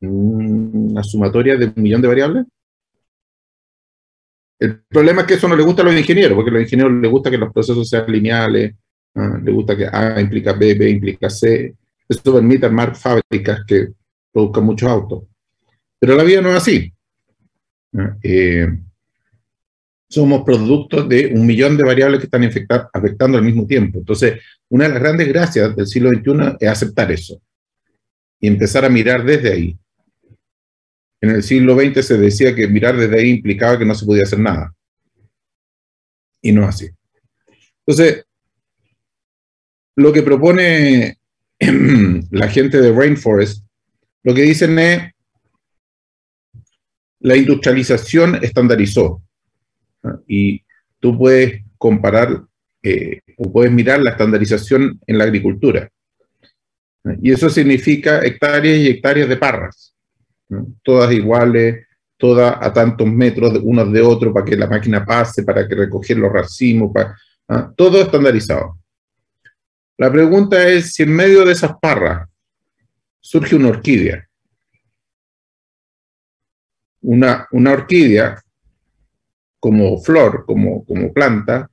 ¿Una 0.00 1.02
sumatoria 1.02 1.56
de 1.56 1.66
un 1.66 1.82
millón 1.82 2.00
de 2.00 2.08
variables? 2.08 2.46
El 4.58 4.82
problema 4.84 5.20
es 5.20 5.26
que 5.26 5.34
eso 5.34 5.48
no 5.48 5.54
le 5.54 5.62
gusta 5.62 5.82
a 5.82 5.84
los 5.84 5.94
ingenieros, 5.94 6.34
porque 6.34 6.50
a 6.50 6.54
los 6.54 6.62
ingenieros 6.62 6.94
les 6.94 7.10
gusta 7.10 7.30
que 7.30 7.36
los 7.36 7.52
procesos 7.52 7.86
sean 7.86 8.10
lineales, 8.10 8.74
¿ah? 9.14 9.38
les 9.42 9.54
gusta 9.54 9.76
que 9.76 9.86
A 9.86 10.20
implica 10.20 10.52
B, 10.52 10.74
B 10.74 10.90
implica 10.90 11.30
C. 11.30 11.74
Eso 12.08 12.34
permite 12.34 12.66
armar 12.66 12.96
fábricas 12.96 13.64
que 13.66 13.88
produzcan 14.32 14.64
muchos 14.64 14.88
autos. 14.88 15.24
Pero 15.98 16.14
la 16.14 16.22
vida 16.22 16.40
no 16.40 16.50
es 16.50 16.56
así. 16.56 16.92
¿ah? 17.96 18.16
Eh, 18.22 18.68
somos 20.08 20.42
productos 20.42 21.08
de 21.08 21.32
un 21.34 21.46
millón 21.46 21.76
de 21.76 21.84
variables 21.84 22.20
que 22.20 22.26
están 22.26 22.44
afectando 22.92 23.36
al 23.36 23.44
mismo 23.44 23.66
tiempo. 23.66 23.98
Entonces, 23.98 24.40
una 24.70 24.84
de 24.84 24.90
las 24.90 25.02
grandes 25.02 25.28
gracias 25.28 25.76
del 25.76 25.86
siglo 25.86 26.10
XXI 26.10 26.56
es 26.60 26.68
aceptar 26.68 27.12
eso 27.12 27.40
y 28.40 28.48
empezar 28.48 28.84
a 28.84 28.88
mirar 28.88 29.24
desde 29.24 29.52
ahí. 29.52 29.78
en 31.20 31.30
el 31.30 31.42
siglo 31.42 31.76
XX 31.76 32.06
se 32.06 32.16
decía 32.16 32.54
que 32.54 32.68
mirar 32.68 32.96
desde 32.96 33.18
ahí 33.18 33.30
implicaba 33.30 33.76
que 33.76 33.84
no 33.84 33.94
se 33.94 34.06
podía 34.06 34.22
hacer 34.22 34.38
nada. 34.38 34.72
Y 36.40 36.52
no 36.52 36.62
es 36.62 36.68
así. 36.68 36.88
Entonces, 37.84 38.24
lo 39.98 40.12
que 40.12 40.22
propone 40.22 41.18
la 42.30 42.48
gente 42.48 42.80
de 42.80 42.92
Rainforest, 42.92 43.64
lo 44.22 44.32
que 44.32 44.42
dicen 44.42 44.78
es, 44.78 45.02
la 47.18 47.36
industrialización 47.36 48.36
estandarizó. 48.36 49.20
Y 50.28 50.62
tú 51.00 51.18
puedes 51.18 51.64
comparar 51.78 52.44
eh, 52.80 53.22
o 53.38 53.52
puedes 53.52 53.72
mirar 53.72 54.00
la 54.00 54.10
estandarización 54.10 55.00
en 55.04 55.18
la 55.18 55.24
agricultura. 55.24 55.90
Y 57.20 57.32
eso 57.32 57.50
significa 57.50 58.20
hectáreas 58.24 58.78
y 58.78 58.88
hectáreas 58.88 59.28
de 59.28 59.36
parras, 59.36 59.96
todas 60.84 61.12
iguales, 61.12 61.86
todas 62.16 62.56
a 62.60 62.72
tantos 62.72 63.08
metros 63.08 63.54
de 63.54 63.58
unos 63.58 63.92
de 63.92 64.00
otros 64.00 64.32
para 64.32 64.46
que 64.46 64.56
la 64.56 64.68
máquina 64.68 65.04
pase, 65.04 65.42
para 65.42 65.66
que 65.66 65.74
recoger 65.74 66.18
los 66.18 66.32
racimos, 66.32 66.92
para, 66.94 67.16
¿ah? 67.48 67.72
todo 67.76 68.00
estandarizado. 68.00 68.78
La 69.98 70.12
pregunta 70.12 70.68
es 70.68 70.94
si 70.94 71.02
en 71.02 71.12
medio 71.12 71.44
de 71.44 71.52
esas 71.52 71.76
parras 71.80 72.28
surge 73.18 73.56
una 73.56 73.70
orquídea. 73.70 74.28
Una, 77.00 77.48
una 77.50 77.72
orquídea 77.72 78.40
como 79.58 80.00
flor, 80.00 80.44
como, 80.46 80.84
como 80.84 81.12
planta, 81.12 81.68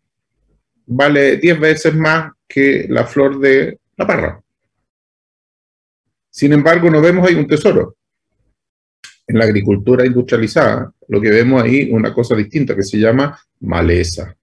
vale 0.87 1.37
10 1.37 1.59
veces 1.59 1.95
más 1.95 2.31
que 2.47 2.87
la 2.89 3.05
flor 3.05 3.39
de 3.39 3.79
la 3.95 4.07
parra. 4.07 4.41
Sin 6.31 6.51
embargo, 6.51 6.89
no 6.89 7.01
vemos 7.01 7.27
ahí 7.27 7.35
un 7.35 7.47
tesoro. 7.47 7.95
En 9.27 9.37
la 9.37 9.45
agricultura 9.45 10.03
industrializada, 10.03 10.91
lo 11.07 11.21
que 11.21 11.29
vemos 11.29 11.61
ahí 11.61 11.81
es 11.81 11.91
una 11.91 12.11
cosa 12.11 12.35
distinta 12.35 12.75
que 12.75 12.83
se 12.83 12.97
llama 12.97 13.39
maleza. 13.59 14.34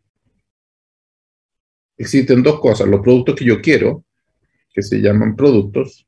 Existen 1.96 2.42
dos 2.42 2.60
cosas, 2.60 2.88
los 2.88 3.00
productos 3.00 3.36
que 3.36 3.44
yo 3.44 3.60
quiero, 3.60 4.04
que 4.72 4.82
se 4.82 5.00
llaman 5.00 5.36
productos, 5.36 6.06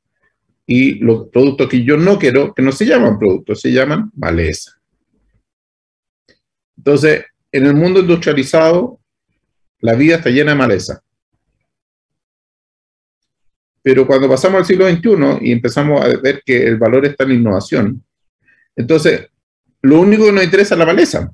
y 0.67 0.95
los 0.95 1.29
productos 1.29 1.69
que 1.69 1.83
yo 1.83 1.97
no 1.97 2.17
quiero, 2.17 2.53
que 2.53 2.61
no 2.61 2.71
se 2.71 2.85
llaman 2.85 3.19
productos, 3.19 3.61
se 3.61 3.71
llaman 3.71 4.11
maleza. 4.15 4.79
Entonces, 6.77 7.25
en 7.51 7.65
el 7.65 7.75
mundo 7.75 7.99
industrializado, 7.99 8.99
la 9.79 9.93
vida 9.93 10.15
está 10.15 10.29
llena 10.29 10.51
de 10.51 10.57
maleza. 10.57 11.01
Pero 13.81 14.07
cuando 14.07 14.27
pasamos 14.27 14.59
al 14.59 14.65
siglo 14.65 14.89
XXI 14.89 15.45
y 15.47 15.51
empezamos 15.51 16.01
a 16.01 16.07
ver 16.17 16.41
que 16.43 16.65
el 16.65 16.77
valor 16.77 17.05
está 17.05 17.23
en 17.23 17.29
la 17.29 17.35
innovación, 17.35 18.03
entonces 18.75 19.29
lo 19.83 19.99
único 19.99 20.25
que 20.25 20.31
nos 20.31 20.43
interesa 20.43 20.73
es 20.73 20.79
la 20.79 20.85
maleza. 20.87 21.31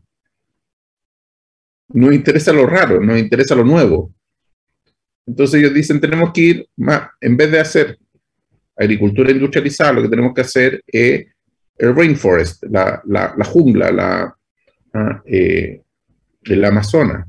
Nos 1.94 2.14
interesa 2.14 2.52
lo 2.52 2.66
raro, 2.66 3.00
nos 3.00 3.18
interesa 3.18 3.56
lo 3.56 3.64
nuevo. 3.64 4.14
Entonces 5.26 5.60
ellos 5.60 5.74
dicen, 5.74 6.00
tenemos 6.00 6.32
que 6.34 6.42
ir 6.42 6.70
más, 6.78 7.10
en 7.20 7.38
vez 7.38 7.52
de 7.52 7.60
hacer 7.60 8.00
agricultura 8.76 9.32
industrializada, 9.32 9.94
lo 9.94 10.02
que 10.04 10.10
tenemos 10.10 10.34
que 10.34 10.42
hacer 10.42 10.84
es 10.88 11.28
el 11.78 11.96
rainforest, 11.96 12.64
la, 12.64 13.46
jungla, 13.46 13.92
la, 13.92 14.38
ah, 14.94 15.22
eh, 15.26 15.82
el 16.44 16.66
Amazonas, 16.66 17.28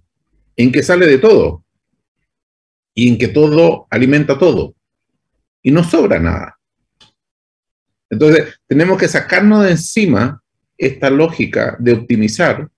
en 0.56 0.72
que 0.72 0.82
sale 0.82 1.06
de 1.06 1.18
todo 1.18 1.64
y 2.94 3.08
en 3.08 3.18
que 3.18 3.28
todo 3.28 3.86
alimenta 3.90 4.38
todo 4.38 4.74
y 5.62 5.70
no 5.70 5.84
sobra 5.84 6.18
nada. 6.18 6.58
Entonces, 8.10 8.60
tenemos 8.66 8.98
que 8.98 9.08
sacarnos 9.08 9.64
de 9.64 9.70
encima 9.70 10.42
esta 10.76 11.08
lógica 11.08 11.76
de 11.78 11.92
optimizar 11.92 12.68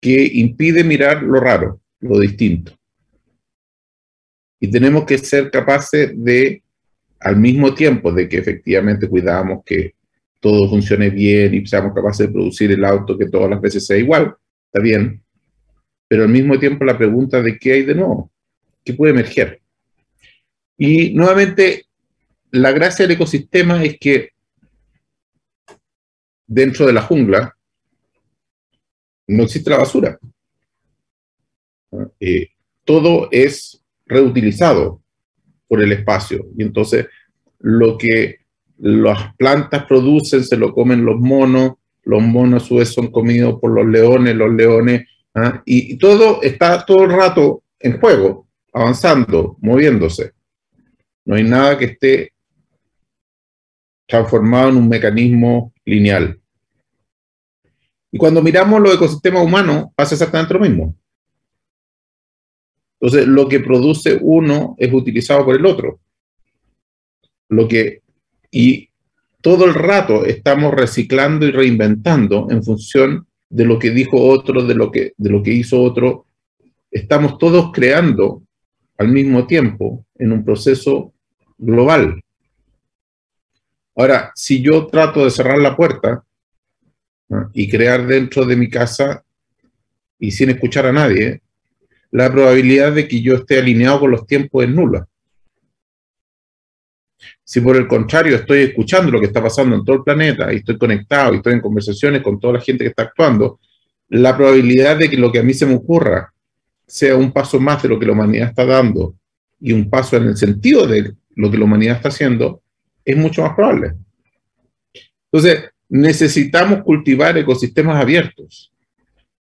que 0.00 0.30
impide 0.34 0.82
mirar 0.82 1.22
lo 1.22 1.38
raro, 1.38 1.80
lo 2.00 2.18
distinto. 2.18 2.79
Y 4.60 4.70
tenemos 4.70 5.04
que 5.04 5.18
ser 5.18 5.50
capaces 5.50 6.12
de, 6.14 6.62
al 7.18 7.36
mismo 7.36 7.74
tiempo 7.74 8.12
de 8.12 8.28
que 8.28 8.38
efectivamente 8.38 9.08
cuidamos 9.08 9.64
que 9.64 9.94
todo 10.38 10.68
funcione 10.68 11.10
bien 11.10 11.54
y 11.54 11.66
seamos 11.66 11.94
capaces 11.94 12.26
de 12.26 12.32
producir 12.32 12.70
el 12.70 12.84
auto 12.84 13.16
que 13.16 13.28
todas 13.28 13.50
las 13.50 13.60
veces 13.60 13.86
sea 13.86 13.96
igual, 13.96 14.34
está 14.66 14.82
bien, 14.82 15.22
pero 16.08 16.24
al 16.24 16.28
mismo 16.28 16.58
tiempo 16.58 16.84
la 16.84 16.98
pregunta 16.98 17.42
de 17.42 17.58
qué 17.58 17.72
hay 17.74 17.82
de 17.82 17.94
nuevo, 17.94 18.30
qué 18.84 18.94
puede 18.94 19.12
emerger. 19.12 19.60
Y 20.76 21.12
nuevamente, 21.14 21.86
la 22.50 22.72
gracia 22.72 23.04
del 23.04 23.16
ecosistema 23.16 23.84
es 23.84 23.98
que 23.98 24.30
dentro 26.46 26.86
de 26.86 26.92
la 26.92 27.02
jungla 27.02 27.56
no 29.28 29.44
existe 29.44 29.70
la 29.70 29.78
basura. 29.78 30.18
Eh, 32.18 32.48
todo 32.84 33.28
es 33.30 33.79
reutilizado 34.10 35.02
por 35.66 35.80
el 35.80 35.92
espacio. 35.92 36.46
Y 36.58 36.62
entonces 36.62 37.06
lo 37.60 37.96
que 37.96 38.40
las 38.78 39.34
plantas 39.36 39.84
producen 39.84 40.44
se 40.44 40.56
lo 40.56 40.72
comen 40.72 41.04
los 41.04 41.18
monos, 41.20 41.74
los 42.02 42.22
monos 42.22 42.62
a 42.62 42.66
su 42.66 42.76
vez 42.76 42.88
son 42.88 43.10
comidos 43.10 43.60
por 43.60 43.70
los 43.70 43.86
leones, 43.86 44.34
los 44.34 44.52
leones, 44.52 45.06
¿ah? 45.34 45.62
y 45.64 45.96
todo 45.96 46.42
está 46.42 46.84
todo 46.84 47.04
el 47.04 47.12
rato 47.12 47.62
en 47.78 48.00
juego, 48.00 48.48
avanzando, 48.72 49.56
moviéndose. 49.60 50.32
No 51.24 51.36
hay 51.36 51.44
nada 51.44 51.78
que 51.78 51.84
esté 51.84 52.32
transformado 54.06 54.70
en 54.70 54.76
un 54.76 54.88
mecanismo 54.88 55.72
lineal. 55.84 56.40
Y 58.10 58.18
cuando 58.18 58.42
miramos 58.42 58.80
los 58.80 58.94
ecosistemas 58.94 59.44
humanos, 59.44 59.86
pasa 59.94 60.14
exactamente 60.14 60.54
lo 60.54 60.60
mismo. 60.60 60.96
Entonces, 63.00 63.26
lo 63.26 63.48
que 63.48 63.60
produce 63.60 64.18
uno 64.20 64.76
es 64.78 64.92
utilizado 64.92 65.44
por 65.44 65.56
el 65.56 65.64
otro. 65.64 66.00
Lo 67.48 67.66
que, 67.66 68.02
y 68.50 68.90
todo 69.40 69.64
el 69.64 69.74
rato 69.74 70.26
estamos 70.26 70.74
reciclando 70.74 71.46
y 71.46 71.50
reinventando 71.50 72.48
en 72.50 72.62
función 72.62 73.26
de 73.48 73.64
lo 73.64 73.78
que 73.78 73.90
dijo 73.90 74.22
otro, 74.22 74.62
de 74.66 74.74
lo 74.74 74.90
que, 74.90 75.14
de 75.16 75.30
lo 75.30 75.42
que 75.42 75.52
hizo 75.52 75.82
otro. 75.82 76.26
Estamos 76.90 77.38
todos 77.38 77.72
creando 77.72 78.42
al 78.98 79.08
mismo 79.08 79.46
tiempo 79.46 80.04
en 80.16 80.32
un 80.32 80.44
proceso 80.44 81.14
global. 81.56 82.22
Ahora, 83.96 84.30
si 84.34 84.60
yo 84.60 84.86
trato 84.86 85.24
de 85.24 85.30
cerrar 85.30 85.58
la 85.58 85.74
puerta 85.74 86.22
y 87.54 87.68
crear 87.68 88.06
dentro 88.06 88.44
de 88.44 88.56
mi 88.56 88.68
casa 88.68 89.24
y 90.18 90.30
sin 90.30 90.50
escuchar 90.50 90.86
a 90.86 90.92
nadie, 90.92 91.40
la 92.12 92.30
probabilidad 92.30 92.92
de 92.92 93.06
que 93.06 93.20
yo 93.20 93.34
esté 93.34 93.58
alineado 93.58 94.00
con 94.00 94.10
los 94.10 94.26
tiempos 94.26 94.64
es 94.64 94.70
nula. 94.70 95.06
Si 97.44 97.60
por 97.60 97.76
el 97.76 97.86
contrario 97.86 98.36
estoy 98.36 98.60
escuchando 98.60 99.10
lo 99.10 99.20
que 99.20 99.26
está 99.26 99.42
pasando 99.42 99.76
en 99.76 99.84
todo 99.84 99.96
el 99.96 100.02
planeta 100.02 100.52
y 100.52 100.56
estoy 100.56 100.78
conectado 100.78 101.34
y 101.34 101.36
estoy 101.36 101.54
en 101.54 101.60
conversaciones 101.60 102.22
con 102.22 102.38
toda 102.38 102.54
la 102.54 102.60
gente 102.60 102.84
que 102.84 102.90
está 102.90 103.02
actuando, 103.02 103.60
la 104.08 104.36
probabilidad 104.36 104.96
de 104.96 105.08
que 105.08 105.16
lo 105.16 105.30
que 105.30 105.38
a 105.38 105.42
mí 105.42 105.54
se 105.54 105.66
me 105.66 105.74
ocurra 105.74 106.32
sea 106.86 107.16
un 107.16 107.32
paso 107.32 107.60
más 107.60 107.82
de 107.82 107.88
lo 107.88 107.98
que 107.98 108.06
la 108.06 108.12
humanidad 108.12 108.48
está 108.48 108.64
dando 108.64 109.14
y 109.60 109.72
un 109.72 109.88
paso 109.88 110.16
en 110.16 110.28
el 110.28 110.36
sentido 110.36 110.86
de 110.86 111.14
lo 111.36 111.50
que 111.50 111.58
la 111.58 111.64
humanidad 111.64 111.96
está 111.96 112.08
haciendo, 112.08 112.62
es 113.04 113.16
mucho 113.16 113.42
más 113.42 113.54
probable. 113.54 113.94
Entonces, 115.30 115.70
necesitamos 115.88 116.82
cultivar 116.82 117.36
ecosistemas 117.38 118.00
abiertos. 118.00 118.72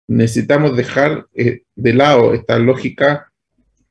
Necesitamos 0.08 0.76
dejar 0.76 1.26
eh, 1.34 1.64
de 1.76 1.94
lado 1.94 2.34
esta 2.34 2.60
lógica 2.60 3.32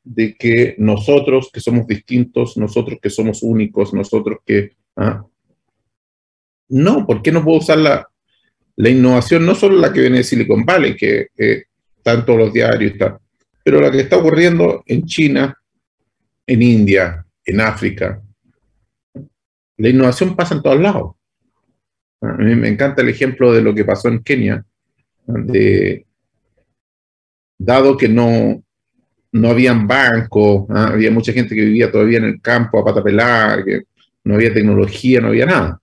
de 0.04 0.34
que 0.36 0.74
nosotros 0.78 1.50
que 1.52 1.60
somos 1.60 1.86
distintos, 1.86 2.56
nosotros 2.56 2.98
que 3.02 3.10
somos 3.10 3.42
únicos, 3.42 3.94
nosotros 3.94 4.38
que... 4.44 4.76
¿ah? 4.96 5.24
No, 6.68 7.06
¿por 7.06 7.22
qué 7.22 7.32
no 7.32 7.44
puedo 7.44 7.58
usar 7.58 7.78
la, 7.78 8.08
la 8.76 8.88
innovación, 8.88 9.46
no 9.46 9.54
solo 9.54 9.76
la 9.76 9.92
que 9.92 10.00
viene 10.00 10.18
de 10.18 10.24
Silicon 10.24 10.64
Valley, 10.64 10.96
que 10.96 11.28
eh, 11.36 11.64
todos 12.02 12.38
los 12.38 12.52
diarios, 12.52 12.92
está, 12.92 13.18
pero 13.62 13.80
la 13.80 13.90
que 13.90 14.00
está 14.00 14.18
ocurriendo 14.18 14.82
en 14.86 15.06
China, 15.06 15.56
en 16.46 16.62
India, 16.62 17.24
en 17.44 17.60
África. 17.60 18.20
La 19.76 19.88
innovación 19.88 20.36
pasa 20.36 20.54
en 20.54 20.62
todos 20.62 20.80
lados. 20.80 21.14
A 22.20 22.32
mí 22.34 22.54
me 22.54 22.68
encanta 22.68 23.02
el 23.02 23.08
ejemplo 23.08 23.52
de 23.52 23.62
lo 23.62 23.74
que 23.74 23.84
pasó 23.84 24.08
en 24.08 24.22
Kenia, 24.22 24.64
dado 27.58 27.96
que 27.96 28.08
no, 28.08 28.62
no 29.32 29.50
habían 29.50 29.86
bancos, 29.86 30.66
¿ah? 30.70 30.88
había 30.92 31.10
mucha 31.10 31.32
gente 31.32 31.54
que 31.54 31.64
vivía 31.64 31.90
todavía 31.90 32.18
en 32.18 32.24
el 32.24 32.40
campo 32.40 32.78
a 32.78 32.84
pata 32.84 33.02
que 33.64 33.82
no 34.24 34.34
había 34.34 34.52
tecnología, 34.52 35.20
no 35.20 35.28
había 35.28 35.46
nada. 35.46 35.80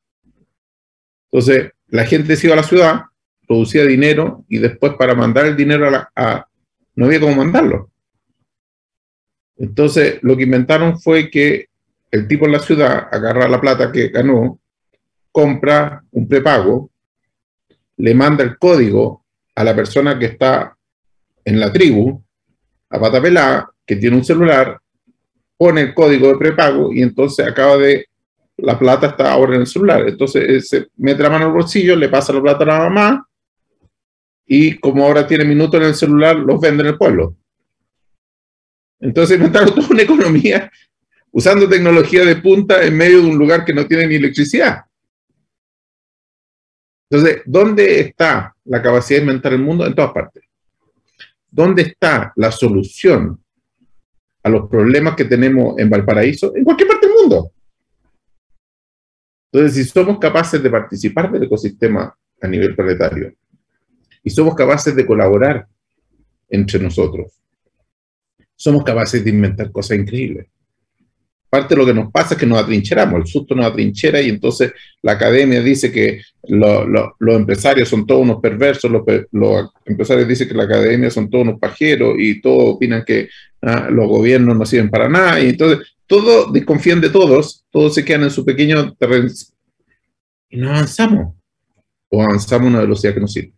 Entonces, 1.32 1.72
la 1.88 2.06
gente 2.06 2.36
se 2.36 2.48
iba 2.48 2.54
a 2.54 2.62
la 2.62 2.64
ciudad, 2.64 3.02
producía 3.48 3.86
dinero 3.86 4.46
y 4.48 4.60
después 4.60 4.94
para 4.94 5.16
mandar 5.16 5.46
el 5.46 5.56
dinero 5.56 5.88
a, 5.88 5.92
la, 5.92 6.48
no 6.96 7.06
había 7.06 7.20
cómo 7.20 7.36
mandarlo. 7.36 7.90
Entonces, 9.58 10.20
lo 10.22 10.36
que 10.36 10.44
inventaron 10.44 11.00
fue 11.00 11.30
que 11.30 11.68
el 12.10 12.28
tipo 12.28 12.46
en 12.46 12.54
la 12.54 12.60
ciudad 12.60 13.08
agarra 13.12 13.48
la 13.48 13.62
plata 13.62 13.92
que 13.92 14.10
ganó, 14.10 14.60
compra 15.32 16.04
un 16.12 16.28
prepago 16.28 16.92
le 18.02 18.16
manda 18.16 18.44
el 18.44 18.58
código 18.58 19.21
a 19.62 19.64
la 19.64 19.76
persona 19.76 20.18
que 20.18 20.26
está 20.26 20.76
en 21.46 21.60
la 21.60 21.72
tribu, 21.72 22.22
a 22.90 23.00
Patapelá, 23.00 23.70
que 23.86 23.96
tiene 23.96 24.18
un 24.18 24.26
celular, 24.26 24.80
pone 25.56 25.82
el 25.82 25.94
código 25.94 26.30
de 26.30 26.38
prepago 26.38 26.92
y 26.92 27.04
entonces 27.04 27.48
acaba 27.48 27.78
de, 27.78 28.08
la 28.58 28.78
plata 28.78 29.08
está 29.08 29.32
ahora 29.32 29.56
en 29.56 29.62
el 29.62 29.68
celular. 29.68 30.08
Entonces 30.08 30.68
se 30.68 30.88
mete 30.98 31.22
la 31.22 31.30
mano 31.30 31.46
al 31.46 31.52
bolsillo, 31.52 31.96
le 31.96 32.10
pasa 32.10 32.34
la 32.34 32.42
plata 32.42 32.64
a 32.64 32.68
la 32.68 32.80
mamá 32.90 33.28
y 34.48 34.78
como 34.80 35.06
ahora 35.06 35.28
tiene 35.28 35.46
minutos 35.46 35.80
en 35.80 35.88
el 35.88 35.96
celular, 35.96 36.36
los 36.38 36.60
vende 36.60 36.82
en 36.82 36.90
el 36.90 36.98
pueblo. 36.98 37.36
Entonces 39.00 39.38
inventaron 39.38 39.76
toda 39.76 39.90
una 39.90 40.02
economía 40.02 40.72
usando 41.32 41.70
tecnología 41.70 42.26
de 42.26 42.38
punta 42.38 42.84
en 42.84 42.98
medio 42.98 43.22
de 43.22 43.28
un 43.28 43.38
lugar 43.38 43.64
que 43.64 43.76
no 43.76 43.86
tiene 43.86 44.08
ni 44.08 44.16
electricidad. 44.16 44.86
Entonces, 47.12 47.42
¿dónde 47.46 48.00
está 48.00 48.56
la 48.64 48.82
capacidad 48.82 49.20
de 49.20 49.24
inventar 49.24 49.52
el 49.52 49.60
mundo? 49.60 49.86
En 49.86 49.94
todas 49.94 50.14
partes. 50.14 50.44
¿Dónde 51.50 51.82
está 51.82 52.32
la 52.38 52.50
solución 52.54 53.38
a 54.42 54.50
los 54.50 54.70
problemas 54.70 55.18
que 55.18 55.26
tenemos 55.26 55.78
en 55.78 55.90
Valparaíso? 55.90 56.56
En 56.56 56.64
cualquier 56.64 56.88
parte 56.88 57.08
del 57.08 57.16
mundo. 57.18 57.52
Entonces, 59.52 59.76
si 59.76 59.92
somos 59.92 60.20
capaces 60.20 60.64
de 60.64 60.70
participar 60.70 61.30
del 61.30 61.44
ecosistema 61.44 62.18
a 62.42 62.48
nivel 62.48 62.74
planetario 62.74 63.34
y 64.24 64.30
somos 64.30 64.56
capaces 64.56 64.96
de 64.96 65.06
colaborar 65.06 65.68
entre 66.48 66.80
nosotros, 66.80 67.34
somos 68.56 68.86
capaces 68.86 69.22
de 69.22 69.32
inventar 69.32 69.70
cosas 69.70 69.98
increíbles 69.98 70.48
parte 71.52 71.76
de 71.76 71.82
lo 71.82 71.86
que 71.86 71.94
nos 71.94 72.10
pasa 72.10 72.34
es 72.34 72.40
que 72.40 72.46
nos 72.46 72.64
atrincheramos, 72.64 73.20
el 73.20 73.28
susto 73.28 73.54
nos 73.54 73.66
atrinchera 73.66 74.22
y 74.22 74.30
entonces 74.30 74.72
la 75.02 75.12
academia 75.12 75.62
dice 75.62 75.92
que 75.92 76.22
los 76.48 77.12
empresarios 77.20 77.90
son 77.90 78.08
todos 78.08 78.22
unos 78.22 78.40
perversos, 78.40 78.90
los, 78.90 79.04
empresarios 79.86 80.30
dicen 80.30 80.48
que 80.48 80.54
la 80.54 80.64
academia 80.64 81.12
son 81.12 81.30
todos 81.30 81.44
unos 81.44 81.60
pajeros 81.60 82.16
y 82.18 82.42
todos 82.42 82.76
opinan 82.76 83.04
que 83.06 83.28
ah, 83.64 83.90
los 83.92 84.08
gobiernos 84.08 84.58
no 84.58 84.66
sirven 84.66 84.90
para 84.90 85.10
nada 85.10 85.42
y 85.42 85.50
entonces 85.50 85.94
todos 86.08 86.54
desconfían 86.54 87.02
de 87.02 87.10
todos, 87.10 87.66
todos 87.70 87.96
se 87.96 88.06
quedan 88.06 88.24
en 88.24 88.32
su 88.32 88.46
pequeño 88.46 88.94
terreno 88.94 89.28
y 90.50 90.58
no 90.58 90.70
avanzamos 90.70 91.36
o 92.08 92.24
avanzamos 92.24 92.68
a 92.68 92.70
una 92.70 92.80
velocidad 92.80 93.14
que 93.14 93.20
nos 93.20 93.34
sirve. 93.34 93.54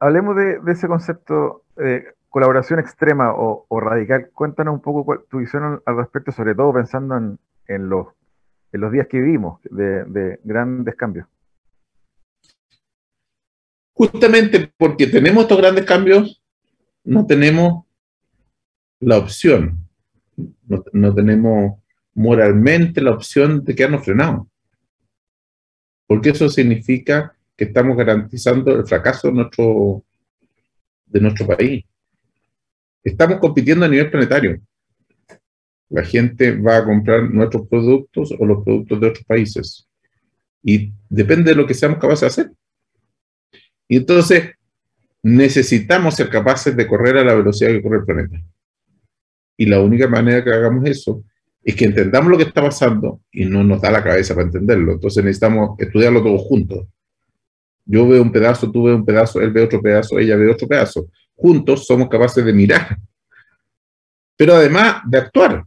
Hablemos 0.00 0.34
de, 0.34 0.58
ese 0.66 0.88
concepto. 0.88 1.64
Eh, 1.80 2.04
colaboración 2.32 2.80
extrema 2.80 3.34
o, 3.36 3.78
radical, 3.78 4.30
cuéntanos 4.32 4.72
un 4.72 4.80
poco 4.80 5.22
tu 5.28 5.38
visión 5.38 5.82
al 5.84 5.96
respecto, 5.98 6.32
sobre 6.32 6.54
todo 6.54 6.72
pensando 6.72 7.14
en, 7.66 7.88
los, 7.90 8.06
en 8.72 8.80
los 8.80 8.90
días 8.90 9.06
que 9.06 9.20
vivimos 9.20 9.60
de, 9.64 10.40
grandes 10.42 10.96
cambios. 10.96 11.26
Justamente 13.92 14.72
porque 14.78 15.06
tenemos 15.08 15.42
estos 15.42 15.58
grandes 15.58 15.84
cambios, 15.84 16.42
no 17.04 17.26
tenemos 17.26 17.84
la 18.98 19.18
opción, 19.18 19.86
no, 20.66 20.82
no 20.94 21.14
tenemos 21.14 21.82
moralmente 22.14 23.02
la 23.02 23.10
opción 23.10 23.62
de 23.62 23.74
quedarnos 23.74 24.06
frenados. 24.06 24.46
Porque 26.06 26.30
eso 26.30 26.48
significa 26.48 27.36
que 27.54 27.64
estamos 27.64 27.94
garantizando 27.94 28.74
el 28.74 28.86
fracaso 28.86 29.28
de 29.28 29.34
nuestro, 29.34 30.02
de 31.04 31.20
nuestro 31.20 31.46
país 31.46 31.84
estamos 33.02 33.38
compitiendo 33.38 33.84
a 33.84 33.88
nivel 33.88 34.10
planetario. 34.10 34.60
La 35.88 36.04
gente 36.04 36.52
va 36.52 36.78
a 36.78 36.84
comprar 36.84 37.30
nuestros 37.30 37.68
productos 37.68 38.34
o 38.38 38.46
los 38.46 38.64
productos 38.64 39.00
de 39.00 39.06
otros 39.08 39.24
países. 39.24 39.88
Y 40.62 40.92
depende 41.08 41.50
de 41.50 41.56
lo 41.56 41.66
que 41.66 41.74
seamos 41.74 41.98
capaces 41.98 42.20
de 42.20 42.26
hacer. 42.26 42.52
Y 43.88 43.96
entonces 43.96 44.52
necesitamos 45.22 46.14
ser 46.14 46.30
capaces 46.30 46.74
de 46.74 46.86
correr 46.86 47.18
a 47.18 47.24
la 47.24 47.34
velocidad 47.34 47.70
que 47.70 47.82
corre 47.82 47.98
el 47.98 48.04
planeta. 48.04 48.42
Y 49.56 49.66
la 49.66 49.80
única 49.80 50.08
manera 50.08 50.42
que 50.42 50.50
hagamos 50.50 50.88
eso 50.88 51.24
es 51.62 51.76
que 51.76 51.84
entendamos 51.84 52.30
lo 52.30 52.38
que 52.38 52.44
está 52.44 52.62
pasando 52.62 53.20
y 53.30 53.44
no 53.44 53.62
nos 53.62 53.80
da 53.80 53.90
la 53.90 54.02
cabeza 54.02 54.34
para 54.34 54.46
entenderlo. 54.46 54.92
Entonces 54.92 55.22
necesitamos 55.22 55.78
estudiarlo 55.78 56.22
todos 56.22 56.40
juntos. 56.42 56.86
Yo 57.84 58.08
veo 58.08 58.22
un 58.22 58.32
pedazo, 58.32 58.70
tú 58.70 58.84
ves 58.84 58.94
un 58.94 59.04
pedazo, 59.04 59.40
él 59.40 59.50
ve 59.50 59.62
otro 59.62 59.82
pedazo, 59.82 60.18
ella 60.18 60.36
ve 60.36 60.50
otro 60.50 60.66
pedazo 60.66 61.06
juntos 61.34 61.86
somos 61.86 62.08
capaces 62.08 62.44
de 62.44 62.52
mirar, 62.52 62.96
pero 64.36 64.54
además 64.54 65.02
de 65.06 65.18
actuar. 65.18 65.64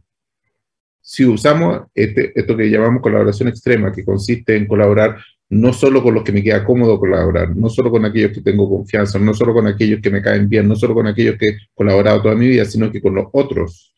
Si 1.00 1.24
usamos 1.24 1.82
este, 1.94 2.32
esto 2.38 2.56
que 2.56 2.68
llamamos 2.68 3.00
colaboración 3.00 3.48
extrema, 3.48 3.92
que 3.92 4.04
consiste 4.04 4.56
en 4.56 4.66
colaborar 4.66 5.18
no 5.48 5.72
solo 5.72 6.02
con 6.02 6.14
los 6.14 6.24
que 6.24 6.32
me 6.32 6.42
queda 6.42 6.64
cómodo 6.64 6.98
colaborar, 6.98 7.56
no 7.56 7.68
solo 7.68 7.90
con 7.90 8.04
aquellos 8.04 8.32
que 8.32 8.40
tengo 8.40 8.68
confianza, 8.68 9.18
no 9.18 9.32
solo 9.32 9.54
con 9.54 9.66
aquellos 9.66 10.00
que 10.00 10.10
me 10.10 10.20
caen 10.20 10.48
bien, 10.48 10.66
no 10.66 10.74
solo 10.74 10.94
con 10.94 11.06
aquellos 11.06 11.36
que 11.38 11.46
he 11.46 11.58
colaborado 11.74 12.22
toda 12.22 12.34
mi 12.34 12.48
vida, 12.48 12.64
sino 12.64 12.90
que 12.90 13.00
con 13.00 13.14
los 13.14 13.26
otros. 13.32 13.94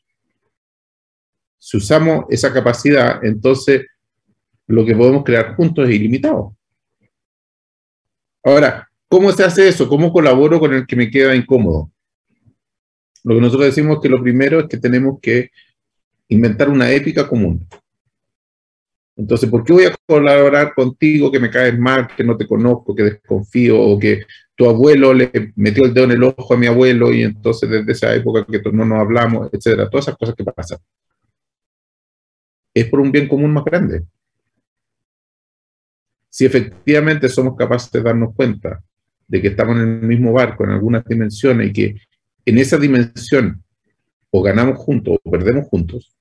Si 1.59 1.77
usamos 1.79 2.27
esa 2.29 2.53
capacidad, 2.53 3.25
entonces 3.25 3.87
lo 4.67 4.85
que 4.85 4.95
podemos 4.95 5.25
crear 5.25 5.57
juntos 5.57 5.89
es 5.89 5.95
ilimitado. 5.95 6.55
Ahora, 8.45 8.88
¿Cómo 9.09 9.33
se 9.33 9.43
hace 9.43 9.69
eso? 9.69 9.89
¿Cómo 9.89 10.13
colaboro 10.13 10.61
con 10.61 10.75
el 10.75 10.87
que 10.87 10.95
me 10.95 11.11
queda 11.11 11.35
incómodo? 11.35 11.91
Lo 13.25 13.35
que 13.35 13.41
nosotros 13.41 13.67
decimos 13.67 14.01
que 14.03 14.09
lo 14.09 14.23
primero 14.23 14.61
es 14.61 14.67
que 14.69 14.77
tenemos 14.77 15.19
que 15.21 15.51
inventar 16.29 16.69
una 16.69 16.91
épica 16.91 17.27
común. 17.27 17.67
Entonces, 19.17 19.51
¿por 19.51 19.65
qué 19.65 19.73
voy 19.73 19.85
a 19.87 19.97
colaborar 20.07 20.75
contigo 20.75 21.33
que 21.33 21.41
me 21.41 21.51
caes 21.51 21.77
mal, 21.79 22.07
que 22.15 22.23
no 22.23 22.37
te 22.37 22.47
conozco, 22.47 22.95
que 22.95 23.03
desconfío, 23.03 23.81
o 23.81 23.99
que 23.99 24.23
tu 24.55 24.69
abuelo 24.69 25.15
le 25.15 25.53
metió 25.57 25.87
el 25.87 25.95
dedo 25.95 26.05
en 26.05 26.13
el 26.13 26.23
ojo 26.25 26.55
a 26.55 26.57
mi 26.57 26.67
abuelo 26.67 27.13
y 27.13 27.23
entonces 27.23 27.69
desde 27.69 27.93
esa 27.93 28.15
época 28.15 28.45
que 28.45 28.61
no 28.73 28.85
nos 28.85 29.01
hablamos, 29.01 29.49
etcétera? 29.53 29.89
Todas 29.89 30.07
esas 30.07 30.19
cosas 30.19 30.35
que 30.37 30.45
pasan. 30.45 30.79
Es 32.75 32.87
por 32.87 33.01
un 33.01 33.11
bien 33.11 33.27
común 33.27 33.53
más 33.53 33.65
grande. 33.65 34.05
Si 36.29 36.45
efectivamente 36.45 37.29
somos 37.29 37.57
capaces 37.57 37.91
de 37.91 38.03
darnos 38.03 38.35
cuenta 38.35 38.85
de 39.29 39.43
que 39.43 39.49
estamos 39.49 39.77
en 39.77 40.01
el 40.01 40.03
mismo 40.03 40.33
barco 40.33 40.65
en 40.65 40.71
algunas 40.71 41.05
dimensiones 41.05 41.69
y 41.69 41.73
que 41.73 41.97
en 42.45 42.59
esa 42.59 42.79
dimensión 42.79 43.63
o 44.31 44.43
ganamos 44.43 44.79
juntos 44.79 45.19
o 45.23 45.31
perdemos 45.31 45.67
juntos. 45.69 46.15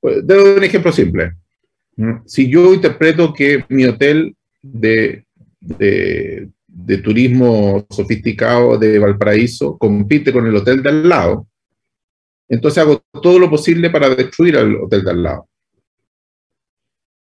Pues, 0.00 0.26
debo 0.26 0.56
un 0.56 0.64
ejemplo 0.64 0.92
simple. 0.92 1.32
Si 2.24 2.48
yo 2.48 2.72
interpreto 2.72 3.34
que 3.34 3.64
mi 3.68 3.84
hotel 3.84 4.36
de, 4.62 5.24
de, 5.60 6.48
de, 6.66 6.98
turismo 6.98 7.84
sofisticado 7.90 8.78
de 8.78 9.00
Valparaíso 9.00 9.76
compite 9.76 10.32
con 10.32 10.46
el 10.46 10.54
hotel 10.54 10.80
de 10.80 10.88
al 10.90 11.08
lado, 11.08 11.48
entonces 12.48 12.78
hago 12.78 13.02
todo 13.20 13.40
lo 13.40 13.50
posible 13.50 13.90
para 13.90 14.08
destruir 14.10 14.56
al 14.56 14.76
hotel 14.76 15.02
de 15.02 15.10
al 15.10 15.22
lado. 15.24 15.48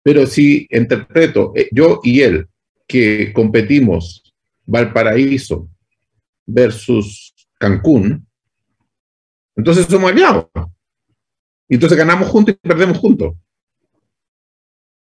Pero 0.02 0.24
si 0.26 0.66
interpreto 0.70 1.52
eh, 1.56 1.68
yo 1.72 2.00
y 2.04 2.20
él 2.20 2.46
que 2.90 3.32
competimos 3.32 4.34
Valparaíso 4.66 5.70
versus 6.44 7.32
Cancún, 7.56 8.26
entonces 9.54 9.86
somos 9.86 10.10
aliados. 10.10 10.46
Y 11.68 11.74
entonces 11.74 11.96
ganamos 11.96 12.28
juntos 12.28 12.56
y 12.56 12.68
perdemos 12.68 12.98
juntos. 12.98 13.36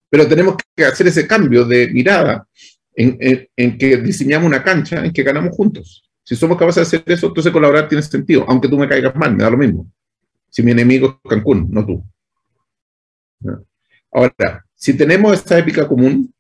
Pero 0.08 0.28
tenemos 0.28 0.56
que 0.76 0.86
hacer 0.86 1.08
ese 1.08 1.28
cambio 1.28 1.66
de 1.66 1.88
mirada 1.90 2.48
en, 2.94 3.18
en, 3.56 3.78
que 3.78 3.98
diseñamos 3.98 4.48
una 4.48 4.64
cancha 4.64 5.04
en 5.04 5.12
que 5.12 5.24
ganamos 5.24 5.56
juntos. 5.56 6.08
Si 6.24 6.36
somos 6.36 6.60
capaces 6.60 6.92
de 6.92 6.98
hacer 6.98 7.12
eso, 7.12 7.28
entonces 7.28 7.52
colaborar 7.52 7.88
tiene 7.88 8.04
sentido, 8.04 8.46
aunque 8.48 8.68
tú 8.68 8.78
me 8.78 8.88
caigas 8.88 9.16
mal, 9.16 9.36
me 9.36 9.44
da 9.44 9.50
lo 9.50 9.58
mismo. 9.58 9.92
Si 10.48 10.62
mi 10.62 10.72
enemigo 10.72 11.20
es 11.24 11.30
Cancún, 11.30 11.68
no 11.72 11.84
tú. 11.84 12.04
Ahora, 14.12 14.66
si 14.76 14.96
tenemos 14.96 15.34
esta 15.34 15.58
épica 15.58 15.88
común, 15.88 16.32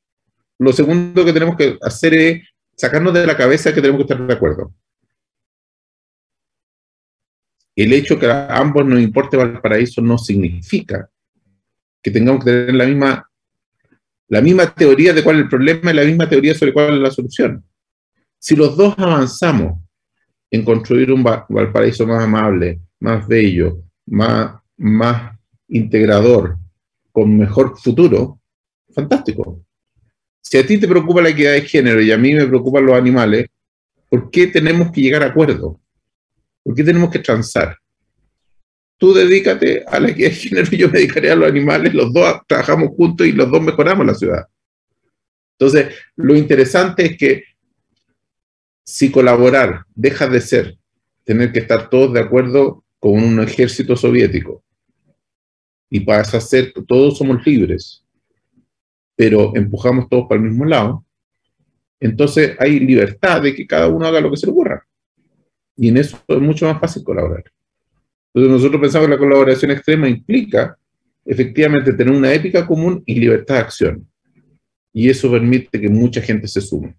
lo 0.59 0.73
segundo 0.73 1.25
que 1.25 1.33
tenemos 1.33 1.55
que 1.55 1.77
hacer 1.81 2.13
es 2.13 2.47
sacarnos 2.75 3.13
de 3.13 3.25
la 3.25 3.35
cabeza 3.35 3.73
que 3.73 3.81
tenemos 3.81 3.99
que 3.99 4.13
estar 4.13 4.27
de 4.27 4.33
acuerdo. 4.33 4.73
El 7.75 7.93
hecho 7.93 8.19
que 8.19 8.27
a 8.27 8.57
ambos 8.57 8.85
nos 8.85 8.99
importe 8.99 9.37
Valparaíso 9.37 10.01
no 10.01 10.17
significa 10.17 11.09
que 12.03 12.11
tengamos 12.11 12.43
que 12.43 12.51
tener 12.51 12.75
la 12.75 12.85
misma, 12.85 13.31
la 14.27 14.41
misma 14.41 14.73
teoría 14.73 15.13
de 15.13 15.23
cuál 15.23 15.37
es 15.37 15.43
el 15.43 15.49
problema 15.49 15.91
y 15.91 15.93
la 15.93 16.03
misma 16.03 16.27
teoría 16.27 16.53
sobre 16.53 16.73
cuál 16.73 16.95
es 16.95 16.99
la 16.99 17.11
solución. 17.11 17.63
Si 18.37 18.55
los 18.55 18.75
dos 18.75 18.95
avanzamos 18.97 19.81
en 20.51 20.65
construir 20.65 21.11
un 21.11 21.23
Valparaíso 21.23 22.05
más 22.05 22.23
amable, 22.23 22.81
más 22.99 23.25
bello, 23.27 23.83
más, 24.07 24.61
más 24.75 25.37
integrador, 25.69 26.57
con 27.11 27.37
mejor 27.37 27.77
futuro, 27.77 28.41
fantástico. 28.93 29.63
Si 30.41 30.57
a 30.57 30.65
ti 30.65 30.77
te 30.77 30.87
preocupa 30.87 31.21
la 31.21 31.29
equidad 31.29 31.53
de 31.53 31.61
género 31.61 32.01
y 32.01 32.11
a 32.11 32.17
mí 32.17 32.33
me 32.33 32.47
preocupan 32.47 32.85
los 32.85 32.95
animales, 32.95 33.47
¿por 34.09 34.31
qué 34.31 34.47
tenemos 34.47 34.91
que 34.91 35.01
llegar 35.01 35.23
a 35.23 35.27
acuerdo? 35.27 35.79
¿Por 36.63 36.75
qué 36.75 36.83
tenemos 36.83 37.09
que 37.09 37.19
transar? 37.19 37.77
Tú 38.97 39.13
dedícate 39.13 39.83
a 39.87 39.99
la 39.99 40.09
equidad 40.09 40.29
de 40.29 40.35
género 40.35 40.67
y 40.71 40.77
yo 40.77 40.87
me 40.87 40.99
dedicaré 40.99 41.31
a 41.31 41.35
los 41.35 41.49
animales, 41.49 41.93
los 41.93 42.11
dos 42.11 42.41
trabajamos 42.47 42.89
juntos 42.95 43.27
y 43.27 43.31
los 43.31 43.49
dos 43.49 43.61
mejoramos 43.61 44.05
la 44.05 44.13
ciudad. 44.13 44.47
Entonces, 45.57 45.95
lo 46.15 46.35
interesante 46.35 47.05
es 47.05 47.17
que 47.17 47.43
si 48.83 49.11
colaborar 49.11 49.83
deja 49.93 50.27
de 50.27 50.41
ser 50.41 50.77
tener 51.23 51.51
que 51.51 51.59
estar 51.59 51.89
todos 51.89 52.11
de 52.13 52.21
acuerdo 52.21 52.83
con 52.99 53.11
un 53.11 53.39
ejército 53.39 53.95
soviético 53.95 54.63
y 55.89 55.99
pasa 55.99 56.37
a 56.37 56.41
ser 56.41 56.73
todos 56.87 57.17
somos 57.17 57.45
libres, 57.45 58.03
pero 59.19 59.53
empujamos 59.53 60.07
todos 60.07 60.29
para 60.29 60.39
el 60.39 60.47
mismo 60.47 60.63
lado, 60.63 61.03
entonces 61.99 62.55
hay 62.57 62.79
libertad 62.79 63.41
de 63.41 63.53
que 63.53 63.67
cada 63.67 63.89
uno 63.89 64.05
haga 64.05 64.21
lo 64.21 64.31
que 64.31 64.37
se 64.37 64.45
le 64.45 64.53
ocurra. 64.53 64.87
Y 65.75 65.89
en 65.89 65.97
eso 65.97 66.17
es 66.25 66.39
mucho 66.39 66.65
más 66.65 66.79
fácil 66.79 67.03
colaborar. 67.03 67.43
Entonces 68.33 68.49
nosotros 68.49 68.79
pensamos 68.79 69.09
que 69.09 69.15
la 69.15 69.19
colaboración 69.19 69.71
extrema 69.71 70.07
implica 70.07 70.77
efectivamente 71.25 71.91
tener 71.91 72.15
una 72.15 72.31
ética 72.31 72.65
común 72.65 73.03
y 73.05 73.19
libertad 73.19 73.55
de 73.55 73.59
acción. 73.59 74.07
Y 74.93 75.09
eso 75.09 75.29
permite 75.29 75.81
que 75.81 75.89
mucha 75.89 76.21
gente 76.21 76.47
se 76.47 76.61
sume. 76.61 76.95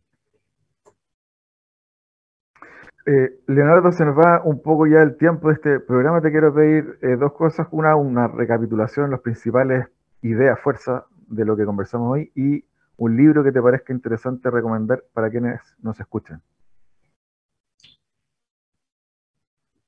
Eh, 3.06 3.30
Leonardo, 3.46 3.92
se 3.92 4.04
nos 4.04 4.18
va 4.18 4.42
un 4.44 4.60
poco 4.60 4.86
ya 4.86 5.00
el 5.00 5.16
tiempo 5.16 5.48
de 5.48 5.54
este 5.54 5.80
programa. 5.80 6.20
Te 6.20 6.30
quiero 6.30 6.52
pedir 6.52 6.98
eh, 7.00 7.16
dos 7.18 7.32
cosas. 7.32 7.66
Una, 7.70 7.96
una 7.96 8.28
recapitulación, 8.28 9.10
las 9.10 9.20
principales 9.20 9.86
ideas, 10.20 10.60
fuerza 10.60 11.06
de 11.30 11.44
lo 11.44 11.56
que 11.56 11.64
conversamos 11.64 12.12
hoy 12.12 12.30
y 12.34 12.64
un 12.96 13.16
libro 13.16 13.42
que 13.42 13.52
te 13.52 13.62
parezca 13.62 13.94
interesante 13.94 14.50
recomendar 14.50 15.02
para 15.14 15.30
quienes 15.30 15.60
nos 15.78 15.98
escuchan. 15.98 16.42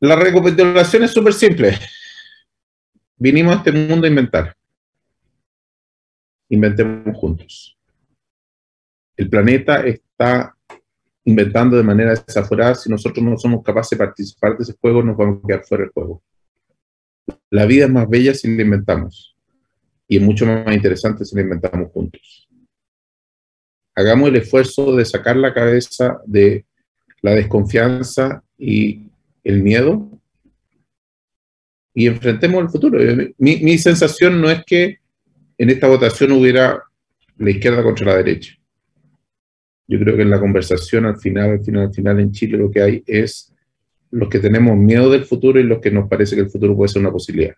La 0.01 0.17
recapitulación 0.17 1.05
es 1.05 1.11
súper 1.11 1.33
simple. 1.33 1.79
Vinimos 3.17 3.55
a 3.55 3.59
este 3.59 3.73
mundo 3.73 4.07
a 4.07 4.09
inventar. 4.09 4.57
Inventemos 6.49 7.17
juntos. 7.17 7.79
El 9.17 9.29
planeta 9.29 9.85
está 9.85 10.57
inventando 11.25 11.77
de 11.77 11.83
manera 11.83 12.15
desaforada. 12.15 12.75
Si 12.75 12.91
nosotros 12.91 13.25
no 13.25 13.37
somos 13.37 13.63
capaces 13.63 13.97
de 13.97 14.05
participar 14.05 14.57
de 14.57 14.65
ese 14.65 14.77
juego, 14.81 15.03
nos 15.03 15.17
vamos 15.17 15.41
a 15.45 15.47
quedar 15.47 15.65
fuera 15.65 15.85
del 15.85 15.93
juego. 15.93 16.23
La 17.51 17.67
vida 17.67 17.85
es 17.85 17.91
más 17.91 18.09
bella 18.09 18.35
si 18.35 18.57
la 18.57 18.63
inventamos. 18.63 19.32
Y 20.13 20.17
es 20.17 20.23
mucho 20.23 20.45
más 20.45 20.75
interesante 20.75 21.25
si 21.25 21.35
la 21.35 21.41
inventamos 21.41 21.91
juntos. 21.91 22.47
Hagamos 23.95 24.29
el 24.29 24.37
esfuerzo 24.37 24.95
de 24.95 25.07
sacar 25.07 25.37
la 25.37 25.55
cabeza 25.55 26.21
de 26.27 26.67
la 27.23 27.31
desconfianza 27.31 28.45
y 28.59 29.07
el 29.43 29.63
miedo 29.63 30.11
y 31.95 32.09
enfrentemos 32.09 32.63
el 32.63 32.69
futuro. 32.69 32.99
Mi, 33.39 33.57
mi 33.61 33.79
sensación 33.79 34.39
no 34.39 34.51
es 34.51 34.63
que 34.67 34.99
en 35.57 35.71
esta 35.71 35.89
votación 35.89 36.33
hubiera 36.33 36.83
la 37.39 37.51
izquierda 37.51 37.83
contra 37.83 38.09
la 38.09 38.17
derecha. 38.19 38.53
Yo 39.89 39.99
creo 39.99 40.15
que 40.15 40.25
en 40.25 40.31
la 40.31 40.41
conversación 40.41 41.07
al 41.07 41.17
final, 41.17 41.53
al 41.53 41.65
final, 41.65 41.87
al 41.87 41.95
final 41.95 42.21
en 42.21 42.33
Chile 42.33 42.59
lo 42.59 42.71
que 42.71 42.83
hay 42.83 43.03
es 43.07 43.51
los 44.11 44.29
que 44.29 44.41
tenemos 44.41 44.77
miedo 44.77 45.11
del 45.11 45.25
futuro 45.25 45.59
y 45.59 45.63
los 45.63 45.81
que 45.81 45.91
nos 45.91 46.07
parece 46.07 46.37
que 46.37 46.43
el 46.43 46.51
futuro 46.51 46.77
puede 46.77 46.91
ser 46.91 47.01
una 47.01 47.11
posibilidad. 47.11 47.55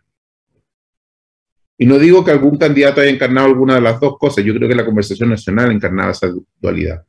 Y 1.76 1.86
no 1.86 1.98
digo 1.98 2.24
que 2.24 2.30
algún 2.30 2.56
candidato 2.56 3.00
haya 3.00 3.10
encarnado 3.10 3.48
alguna 3.48 3.74
de 3.74 3.80
las 3.80 3.98
dos 3.98 4.16
cosas, 4.18 4.44
yo 4.44 4.54
creo 4.54 4.68
que 4.68 4.74
la 4.74 4.84
conversación 4.84 5.28
nacional 5.28 5.72
encarnaba 5.72 6.12
esa 6.12 6.32
dualidad. 6.60 7.04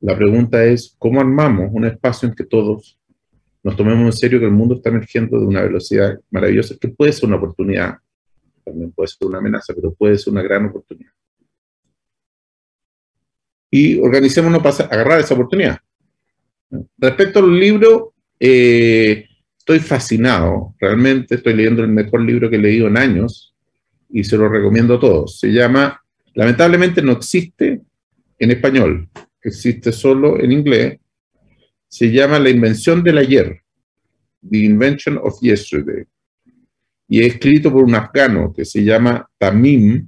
La 0.00 0.14
pregunta 0.14 0.62
es, 0.62 0.94
¿cómo 0.98 1.20
armamos 1.20 1.70
un 1.72 1.86
espacio 1.86 2.28
en 2.28 2.34
que 2.34 2.44
todos 2.44 2.98
nos 3.62 3.76
tomemos 3.76 4.04
en 4.04 4.12
serio 4.12 4.38
que 4.38 4.44
el 4.44 4.52
mundo 4.52 4.74
está 4.74 4.90
emergiendo 4.90 5.40
de 5.40 5.46
una 5.46 5.62
velocidad 5.62 6.20
maravillosa, 6.30 6.76
que 6.78 6.88
puede 6.88 7.12
ser 7.12 7.28
una 7.28 7.38
oportunidad, 7.38 7.96
también 8.64 8.92
puede 8.92 9.08
ser 9.08 9.26
una 9.26 9.38
amenaza, 9.38 9.72
pero 9.74 9.94
puede 9.94 10.18
ser 10.18 10.32
una 10.32 10.42
gran 10.42 10.66
oportunidad? 10.66 11.12
Y 13.70 13.98
organicémonos 13.98 14.62
para 14.62 14.88
agarrar 14.90 15.20
esa 15.20 15.34
oportunidad. 15.34 15.78
Respecto 16.98 17.38
al 17.40 17.58
libro, 17.58 18.12
eh, 18.38 19.26
estoy 19.66 19.80
fascinado, 19.80 20.76
realmente 20.78 21.34
estoy 21.34 21.54
leyendo 21.54 21.82
el 21.82 21.88
mejor 21.88 22.20
libro 22.20 22.48
que 22.48 22.54
he 22.54 22.60
leído 22.60 22.86
en 22.86 22.96
años 22.96 23.52
y 24.08 24.22
se 24.22 24.36
lo 24.36 24.48
recomiendo 24.48 24.94
a 24.94 25.00
todos. 25.00 25.40
Se 25.40 25.48
llama, 25.48 26.00
lamentablemente 26.34 27.02
no 27.02 27.10
existe 27.10 27.80
en 28.38 28.50
español, 28.52 29.08
existe 29.42 29.90
solo 29.90 30.38
en 30.38 30.52
inglés, 30.52 31.00
se 31.88 32.12
llama 32.12 32.38
La 32.38 32.50
invención 32.50 33.02
del 33.02 33.18
ayer, 33.18 33.60
The 34.48 34.58
Invention 34.58 35.18
of 35.20 35.40
Yesterday, 35.40 36.04
y 37.08 37.22
es 37.22 37.34
escrito 37.34 37.72
por 37.72 37.82
un 37.82 37.96
afgano 37.96 38.52
que 38.54 38.64
se 38.64 38.84
llama 38.84 39.28
Tamim, 39.36 40.06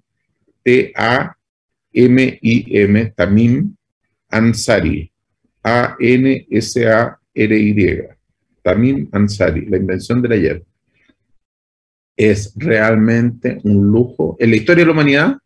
T-A-M-I-M, 0.62 1.34
Tamim 3.16 3.74
Ansari, 4.28 5.10
A-N-S-A-R-Y, 5.64 5.98
Tamim 8.68 9.08
Ansari, 9.12 9.64
La 9.66 9.78
invención 9.78 10.20
del 10.20 10.32
ayer. 10.32 10.64
Es 12.14 12.52
realmente 12.56 13.58
un 13.64 13.86
lujo. 13.86 14.36
En 14.38 14.50
la 14.50 14.56
historia 14.56 14.82
de 14.82 14.86
la 14.86 14.92
humanidad, 14.92 15.38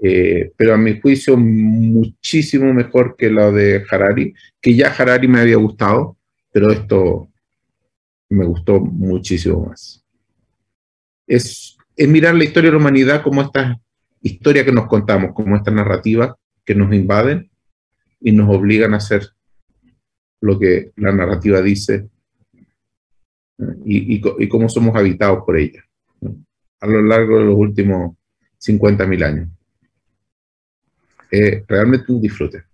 eh, 0.00 0.50
pero 0.56 0.74
a 0.74 0.76
mi 0.76 0.98
juicio 0.98 1.36
muchísimo 1.36 2.72
mejor 2.74 3.14
que 3.16 3.30
lo 3.30 3.52
de 3.52 3.84
Harari, 3.88 4.34
que 4.60 4.74
ya 4.74 4.88
Harari 4.88 5.28
me 5.28 5.40
había 5.40 5.56
gustado, 5.56 6.16
pero 6.50 6.72
esto 6.72 7.28
me 8.28 8.44
gustó 8.44 8.80
muchísimo 8.80 9.66
más. 9.66 10.04
Es, 11.28 11.76
mirar 11.96 12.34
la 12.34 12.44
historia 12.44 12.70
de 12.70 12.76
la 12.76 12.80
humanidad 12.80 13.22
como 13.22 13.42
esta 13.42 13.78
historia 14.20 14.64
que 14.64 14.72
nos 14.72 14.88
contamos, 14.88 15.32
como 15.32 15.54
esta 15.54 15.70
narrativa 15.70 16.36
que 16.64 16.74
nos 16.74 16.92
invaden 16.92 17.50
y 18.20 18.32
nos 18.32 18.48
obligan 18.52 18.94
a 18.94 18.96
hacer 18.96 19.28
lo 20.40 20.58
que 20.58 20.92
la 20.96 21.12
narrativa 21.12 21.60
dice 21.60 22.08
y, 23.84 24.16
y, 24.16 24.22
y 24.38 24.48
cómo 24.48 24.68
somos 24.68 24.96
habitados 24.96 25.44
por 25.44 25.56
ella 25.56 25.84
a 26.80 26.86
lo 26.86 27.02
largo 27.02 27.38
de 27.38 27.44
los 27.44 27.56
últimos 27.56 28.16
50.000 28.58 29.24
años 29.24 29.48
eh, 31.30 31.64
realmente 31.68 32.12
un 32.12 32.20
disfrute. 32.20 32.64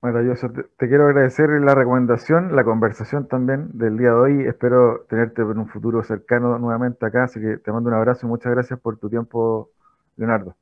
Maravilloso. 0.00 0.50
Te, 0.50 0.62
te, 0.62 0.88
quiero 0.88 1.06
agradecer 1.06 1.50
la 1.50 1.74
recomendación, 1.74 2.54
la 2.54 2.64
conversación 2.64 3.28
también 3.28 3.68
del 3.72 3.98
día 3.98 4.08
de 4.08 4.14
hoy. 4.14 4.42
Espero 4.46 5.04
tenerte 5.08 5.42
en 5.42 5.58
un 5.58 5.68
futuro 5.68 6.02
cercano 6.02 6.58
nuevamente 6.58 7.04
acá, 7.04 7.24
así 7.24 7.40
que 7.40 7.58
te 7.58 7.72
mando 7.72 7.88
un 7.88 7.96
abrazo 7.96 8.26
y 8.26 8.28
muchas 8.28 8.52
gracias 8.52 8.78
por 8.80 8.98
tu 8.98 9.10
tiempo, 9.10 9.70
Leonardo. 10.16 10.56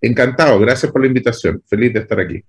Encantado, 0.00 0.58
gracias 0.58 0.90
por 0.92 1.00
la 1.00 1.06
invitación. 1.06 1.62
Feliz 1.66 1.94
de 1.94 2.00
estar 2.00 2.20
aquí. 2.20 2.44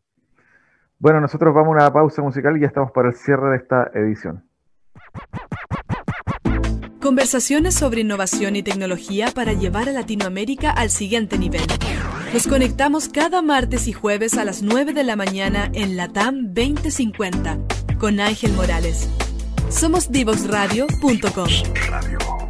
Bueno, 1.04 1.20
nosotros 1.20 1.54
vamos 1.54 1.76
a 1.76 1.82
una 1.82 1.92
pausa 1.92 2.22
musical 2.22 2.56
y 2.56 2.62
ya 2.62 2.68
estamos 2.68 2.94
para 2.94 3.10
el 3.10 3.16
cierre 3.16 3.50
de 3.50 3.58
esta 3.58 3.92
edición. 3.94 4.46
Conversaciones 7.02 7.76
sobre 7.76 8.00
innovación 8.00 8.56
y 8.56 8.64
tecnología 8.64 9.28
para 9.36 9.52
llevar 9.52 9.90
a 9.90 9.92
Latinoamérica 9.92 10.72
al 10.72 10.90
siguiente 10.90 11.38
nivel. 11.38 11.68
Nos 12.34 12.48
conectamos 12.48 13.10
cada 13.10 13.42
martes 13.42 13.90
y 13.90 13.92
jueves 13.92 14.38
a 14.38 14.46
las 14.46 14.64
9 14.64 14.94
de 14.94 15.04
la 15.04 15.18
mañana 15.18 15.70
en 15.74 15.98
Latam 15.98 16.54
2050 16.54 17.58
con 18.00 18.22
Ángel 18.22 18.54
Morales. 18.54 19.10
Somos 19.68 20.10
divoxradio.com. 20.10 22.43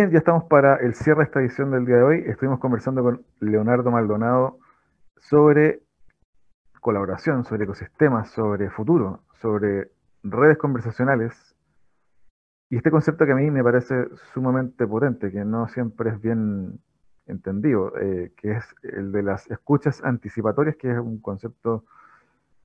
Bien, 0.00 0.12
ya 0.12 0.18
estamos 0.20 0.44
para 0.44 0.76
el 0.76 0.94
cierre 0.94 1.18
de 1.18 1.24
esta 1.24 1.40
edición 1.40 1.72
del 1.72 1.84
día 1.84 1.96
de 1.96 2.02
hoy. 2.02 2.24
Estuvimos 2.26 2.58
conversando 2.58 3.02
con 3.02 3.22
Leonardo 3.38 3.90
Maldonado 3.90 4.58
sobre 5.18 5.82
colaboración, 6.80 7.44
sobre 7.44 7.64
ecosistemas, 7.64 8.30
sobre 8.30 8.70
futuro, 8.70 9.20
sobre 9.42 9.90
redes 10.22 10.56
conversacionales. 10.56 11.54
Y 12.70 12.78
este 12.78 12.90
concepto 12.90 13.26
que 13.26 13.32
a 13.32 13.34
mí 13.34 13.50
me 13.50 13.62
parece 13.62 14.08
sumamente 14.32 14.86
potente, 14.86 15.30
que 15.30 15.44
no 15.44 15.68
siempre 15.68 16.08
es 16.08 16.20
bien 16.22 16.80
entendido, 17.26 17.92
eh, 18.00 18.32
que 18.38 18.52
es 18.52 18.64
el 18.82 19.12
de 19.12 19.22
las 19.22 19.50
escuchas 19.50 20.02
anticipatorias, 20.02 20.76
que 20.76 20.92
es 20.92 20.98
un 20.98 21.20
concepto 21.20 21.84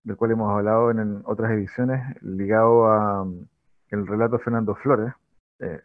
del 0.05 0.15
cual 0.15 0.31
hemos 0.31 0.53
hablado 0.53 0.89
en, 0.89 1.21
otras 1.25 1.51
ediciones, 1.51 2.01
ligado 2.21 2.87
a 2.87 3.23
um, 3.23 3.45
el 3.89 4.07
relato 4.07 4.37
de 4.37 4.43
Fernando 4.45 4.73
Flores, 4.75 5.13
eh, 5.59 5.81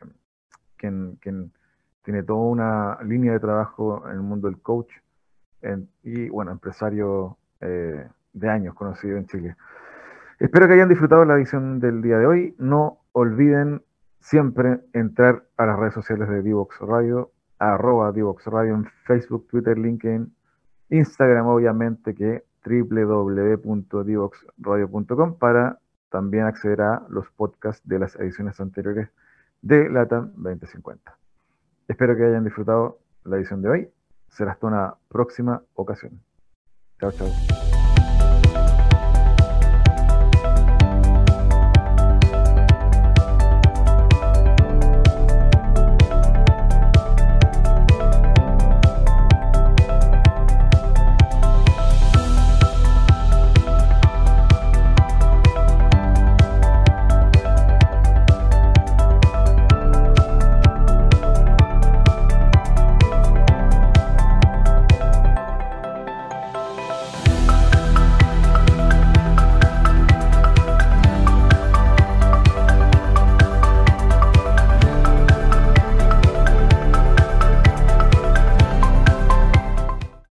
quien, 0.80 1.52
tiene 2.02 2.22
toda 2.22 2.40
una 2.40 2.98
línea 3.02 3.32
de 3.32 3.40
trabajo 3.40 4.02
en 4.06 4.12
el 4.14 4.22
mundo 4.22 4.48
del 4.48 4.58
coach 4.60 4.90
y, 6.02 6.30
bueno, 6.30 6.50
empresario 6.50 7.36
eh, 7.60 8.08
de 8.32 8.48
años 8.48 8.74
conocido 8.74 9.18
en 9.18 9.26
Chile. 9.26 9.54
Espero 10.38 10.66
que 10.66 10.72
hayan 10.74 10.88
disfrutado 10.88 11.26
la 11.26 11.34
edición 11.34 11.80
del 11.80 12.00
día 12.00 12.16
de 12.18 12.26
hoy. 12.26 12.54
No 12.58 13.00
olviden 13.12 13.82
siempre 14.20 14.80
entrar 14.94 15.44
a 15.58 15.66
las 15.66 15.78
redes 15.78 15.92
sociales 15.94 16.30
de 16.30 16.42
Divox 16.42 16.78
Radio, 16.80 17.30
arroba 17.58 18.12
Divox 18.12 18.46
Radio 18.46 18.74
en 18.74 18.86
Facebook, 19.04 19.46
Twitter, 19.48 19.76
LinkedIn, 19.78 20.34
Instagram, 20.88 21.46
obviamente, 21.46 22.14
que 22.14 22.44
www.divoxradio.com 22.64 25.38
para 25.38 25.78
también 26.10 26.44
acceder 26.44 26.82
a 26.82 27.02
los 27.08 27.30
podcasts 27.30 27.80
de 27.86 27.98
las 27.98 28.14
ediciones 28.16 28.60
anteriores 28.60 29.08
de 29.62 29.88
LATAM 29.90 30.32
2050. 30.36 31.16
Espero 31.88 32.16
que 32.16 32.24
hayan 32.24 32.44
disfrutado 32.44 32.98
la 33.24 33.36
edición 33.36 33.62
de 33.62 33.68
hoy. 33.68 33.88
Será 34.28 34.52
hasta 34.52 34.66
una 34.66 34.94
próxima 35.08 35.62
ocasión. 35.74 36.20
Chao, 37.00 37.10
chao. 37.12 37.79